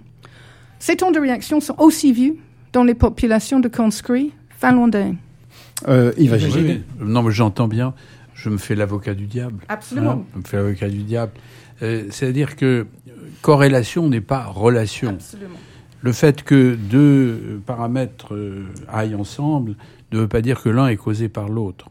[0.79, 2.35] Ces temps de réaction sont aussi vus
[2.73, 5.15] dans les populations de conscrits finlandais.
[5.89, 6.51] Euh, Oui, Agile.
[6.65, 6.83] oui.
[7.05, 7.93] Non, mais j'entends bien.
[8.35, 9.65] Je me fais l'avocat du diable.
[9.69, 10.11] Absolument.
[10.11, 11.33] Hein, je me fais l'avocat du diable.
[11.83, 12.85] Euh, C'est-à-dire que euh,
[13.43, 15.09] corrélation n'est pas relation.
[15.11, 15.57] Absolument.
[16.03, 17.01] Le fait que deux
[17.33, 19.75] euh, paramètres euh, aillent ensemble
[20.13, 21.89] ne veut pas dire que l'un est causé par l'autre.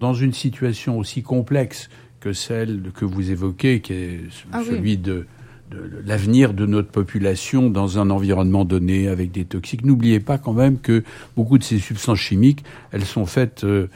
[0.00, 1.90] Dans une situation aussi complexe
[2.20, 4.20] que celle que vous évoquez, qui est
[4.52, 5.26] Ah celui de,
[5.70, 10.36] de- de l'avenir de notre population dans un environnement donné avec des toxiques, n'oubliez pas
[10.38, 11.04] quand même que
[11.36, 13.88] beaucoup de ces substances chimiques, elles sont faites euh,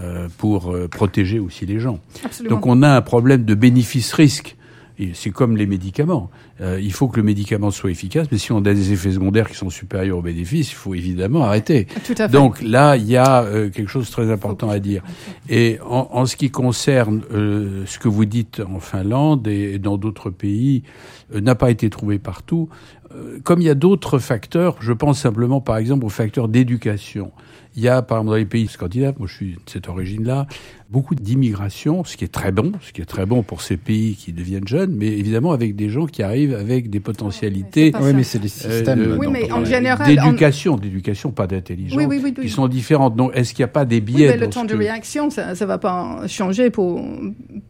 [0.00, 2.00] euh, pour euh, protéger aussi les gens.
[2.24, 2.56] Absolument.
[2.56, 4.56] Donc on a un problème de bénéfice-risque.
[5.14, 6.30] C'est comme les médicaments.
[6.60, 9.48] Euh, il faut que le médicament soit efficace, mais si on a des effets secondaires
[9.48, 11.86] qui sont supérieurs aux bénéfices, il faut évidemment arrêter.
[12.04, 12.32] Tout à fait.
[12.32, 15.02] Donc là, il y a euh, quelque chose de très important à dire.
[15.48, 19.78] Et en, en ce qui concerne euh, ce que vous dites en Finlande et, et
[19.78, 20.82] dans d'autres pays,
[21.34, 22.68] euh, n'a pas été trouvé partout.
[23.14, 27.32] Euh, comme il y a d'autres facteurs, je pense simplement par exemple aux facteurs d'éducation.
[27.74, 30.46] Il y a, par exemple, dans les pays scandinaves, moi je suis de cette origine-là,
[30.90, 34.14] beaucoup d'immigration, ce qui est très bon, ce qui est très bon pour ces pays
[34.14, 37.92] qui deviennent jeunes, mais évidemment avec des gens qui arrivent avec des potentialités.
[37.98, 41.96] Oui, mais c'est des systèmes, euh, Oui, mais en euh, général, d'éducation, d'éducation, pas d'intelligence,
[41.96, 43.16] Oui, oui, oui, qui sont différentes.
[43.16, 45.64] Donc, est-ce qu'il n'y a pas des biais mais le temps de réaction, ça ne
[45.64, 47.02] va pas changer pour,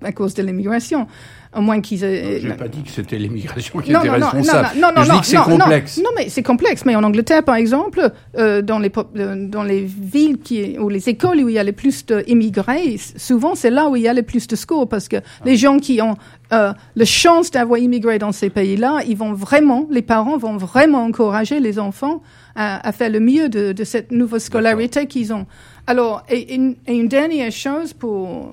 [0.03, 1.07] à cause de l'immigration.
[1.55, 2.41] À moins qu'ils aient...
[2.41, 4.69] J'ai pas dit que c'était l'immigration qui Non, était non, non, responsable.
[4.81, 5.99] non, non, non, c'est non, non, complexe.
[5.99, 6.85] Non, mais c'est complexe.
[6.87, 11.11] Mais en Angleterre, par exemple, euh, dans, les, euh, dans les villes qui, ou les
[11.11, 14.15] écoles où il y a le plus d'immigrés, souvent c'est là où il y a
[14.15, 16.17] le plus de scores parce que les gens qui ont
[16.55, 21.05] euh, la chance d'avoir immigré dans ces pays-là, ils vont vraiment, les parents vont vraiment
[21.05, 22.23] encourager les enfants
[22.57, 25.45] à, à faire le mieux de, de cette nouvelle scolarité qu'ils ont.
[25.87, 28.49] Alors, et, une- et une dernière chose pour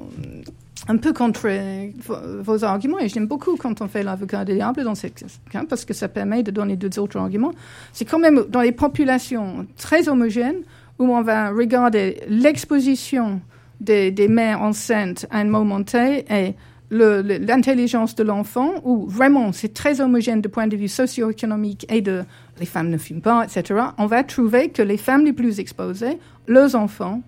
[0.90, 1.48] un peu contre
[2.00, 5.64] vos, vos arguments, et j'aime beaucoup quand on fait l'avocat du diable dans ce cas,
[5.70, 7.54] parce que ça permet de donner deux autres arguments.
[7.94, 10.64] C'est quand même dans les populations très homogènes
[10.98, 13.40] où on va regarder l'exposition
[13.80, 16.56] des, des mères enceintes à un moment T et
[16.92, 22.24] l'intelligence de l'enfant, où vraiment c'est très homogène du point de vue socio-économique et de
[22.60, 26.18] les femmes ne fument pas, etc., on va trouver que les femmes les plus exposées,
[26.48, 27.22] leurs enfants,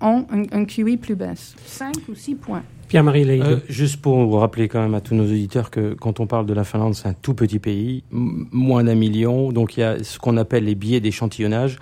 [0.00, 1.54] ont un, QI plus baisse.
[1.66, 2.62] 5 ou 6 points.
[2.92, 6.26] Pierre-Marie euh, Juste pour vous rappeler quand même à tous nos auditeurs que quand on
[6.26, 9.82] parle de la Finlande, c'est un tout petit pays, moins d'un million, donc il y
[9.82, 11.78] a ce qu'on appelle les billets d'échantillonnage.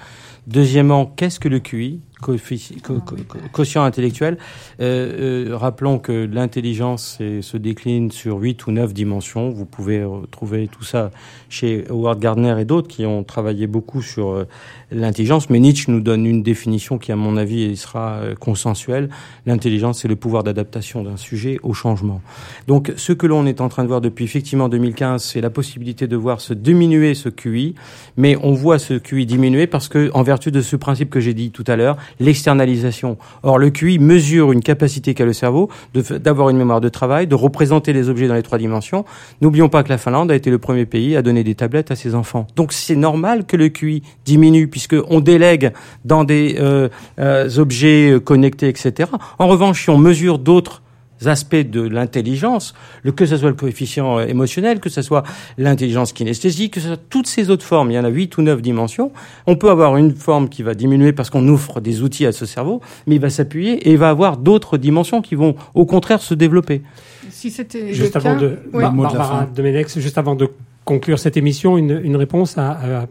[0.46, 1.98] Deuxièmement, qu'est-ce que le QI?
[2.20, 4.38] Quotient intellectuel.
[4.80, 9.50] Euh, euh, rappelons que l'intelligence se décline sur huit ou neuf dimensions.
[9.50, 11.10] Vous pouvez trouver tout ça
[11.48, 14.44] chez Howard Gardner et d'autres qui ont travaillé beaucoup sur euh,
[14.90, 15.50] l'intelligence.
[15.50, 19.08] Mais Nietzsche nous donne une définition qui, à mon avis, sera consensuelle.
[19.46, 22.20] L'intelligence, c'est le pouvoir d'adaptation d'un sujet au changement.
[22.66, 26.06] Donc, ce que l'on est en train de voir depuis effectivement 2015, c'est la possibilité
[26.06, 27.74] de voir se diminuer ce QI,
[28.16, 31.34] mais on voit ce QI diminuer parce que, en vertu de ce principe que j'ai
[31.34, 33.16] dit tout à l'heure, l'externalisation.
[33.42, 37.34] Or, le QI mesure une capacité qu'a le cerveau d'avoir une mémoire de travail, de
[37.34, 39.04] représenter les objets dans les trois dimensions.
[39.40, 41.96] N'oublions pas que la Finlande a été le premier pays à donner des tablettes à
[41.96, 42.46] ses enfants.
[42.56, 45.72] Donc, c'est normal que le QI diminue puisqu'on délègue
[46.04, 46.88] dans des euh,
[47.18, 49.11] euh, objets connectés, etc.
[49.38, 50.82] En revanche, si on mesure d'autres
[51.26, 52.74] aspects de l'intelligence,
[53.14, 55.22] que ce soit le coefficient euh, émotionnel, que ce soit
[55.58, 58.42] l'intelligence kinesthésique, que ce soit toutes ces autres formes, il y en a huit ou
[58.42, 59.12] neuf dimensions,
[59.46, 62.46] on peut avoir une forme qui va diminuer parce qu'on offre des outils à ce
[62.46, 66.20] cerveau, mais il va s'appuyer et il va avoir d'autres dimensions qui vont au contraire
[66.20, 66.82] se développer.
[67.30, 69.48] Si c'était juste avant de, Barbara
[69.96, 70.48] juste avant de
[70.84, 72.70] conclure cette émission, une, une réponse à,
[73.02, 73.06] à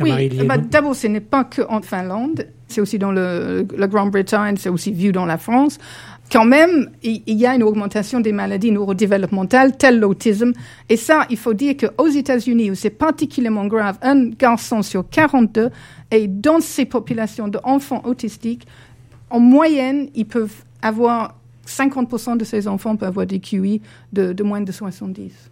[0.00, 4.56] oui, bah, d'abord, ce n'est pas que en Finlande, c'est aussi dans le, la Grande-Bretagne,
[4.58, 5.78] c'est aussi vu dans la France
[6.30, 10.52] quand même, il y a une augmentation des maladies neurodéveloppementales, telles l'autisme.
[10.88, 15.70] Et ça, il faut dire qu'aux États-Unis, où c'est particulièrement grave, un garçon sur 42,
[16.10, 18.66] et dans ces populations d'enfants autistiques,
[19.30, 23.80] en moyenne, ils peuvent avoir 50% de ces enfants peuvent avoir des QI
[24.12, 25.50] de, de moins de 70.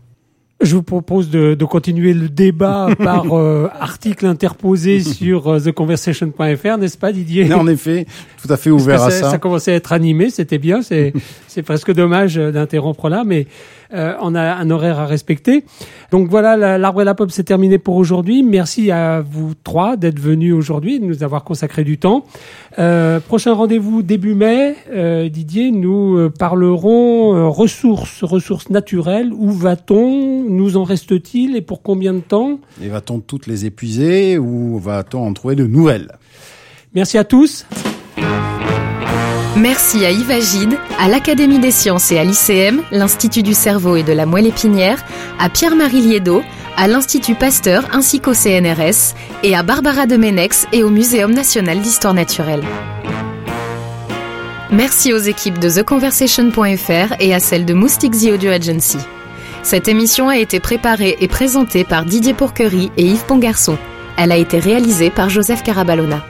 [0.64, 6.78] Je vous propose de, de continuer le débat par euh, article interposé sur euh, theconversation.fr,
[6.78, 8.06] n'est-ce pas Didier En effet,
[8.42, 9.30] tout à fait ouvert à ça.
[9.30, 10.82] Ça commençait à être animé, c'était bien.
[10.82, 11.12] C'est
[11.48, 13.46] c'est presque dommage d'interrompre là, mais
[13.92, 15.64] euh, on a un horaire à respecter.
[16.10, 18.42] Donc voilà, l'arbre et la pomme c'est terminé pour aujourd'hui.
[18.42, 22.24] Merci à vous trois d'être venus aujourd'hui, de nous avoir consacré du temps.
[22.78, 29.32] Euh, prochain rendez-vous début mai, euh, Didier, nous euh, parlerons euh, ressources, ressources naturelles.
[29.32, 30.44] Où va-t-on?
[30.48, 31.56] Nous en reste-t-il?
[31.56, 32.58] Et pour combien de temps?
[32.82, 36.12] Et va-t-on toutes les épuiser ou va-t-on en trouver de nouvelles?
[36.94, 37.66] Merci à tous.
[39.56, 44.02] Merci à Yves Agide, à l'Académie des sciences et à l'ICM, l'Institut du cerveau et
[44.02, 45.04] de la moelle épinière,
[45.38, 46.42] à Pierre-Marie Liedo,
[46.76, 52.14] à l'Institut Pasteur ainsi qu'au CNRS, et à Barbara Demenex et au Muséum national d'histoire
[52.14, 52.64] naturelle.
[54.72, 58.98] Merci aux équipes de TheConversation.fr et à celles de Moustique The Audio Agency.
[59.62, 63.78] Cette émission a été préparée et présentée par Didier Pourquerie et Yves Pongarçon.
[64.16, 66.26] Elle a été réalisée par Joseph Carabalona.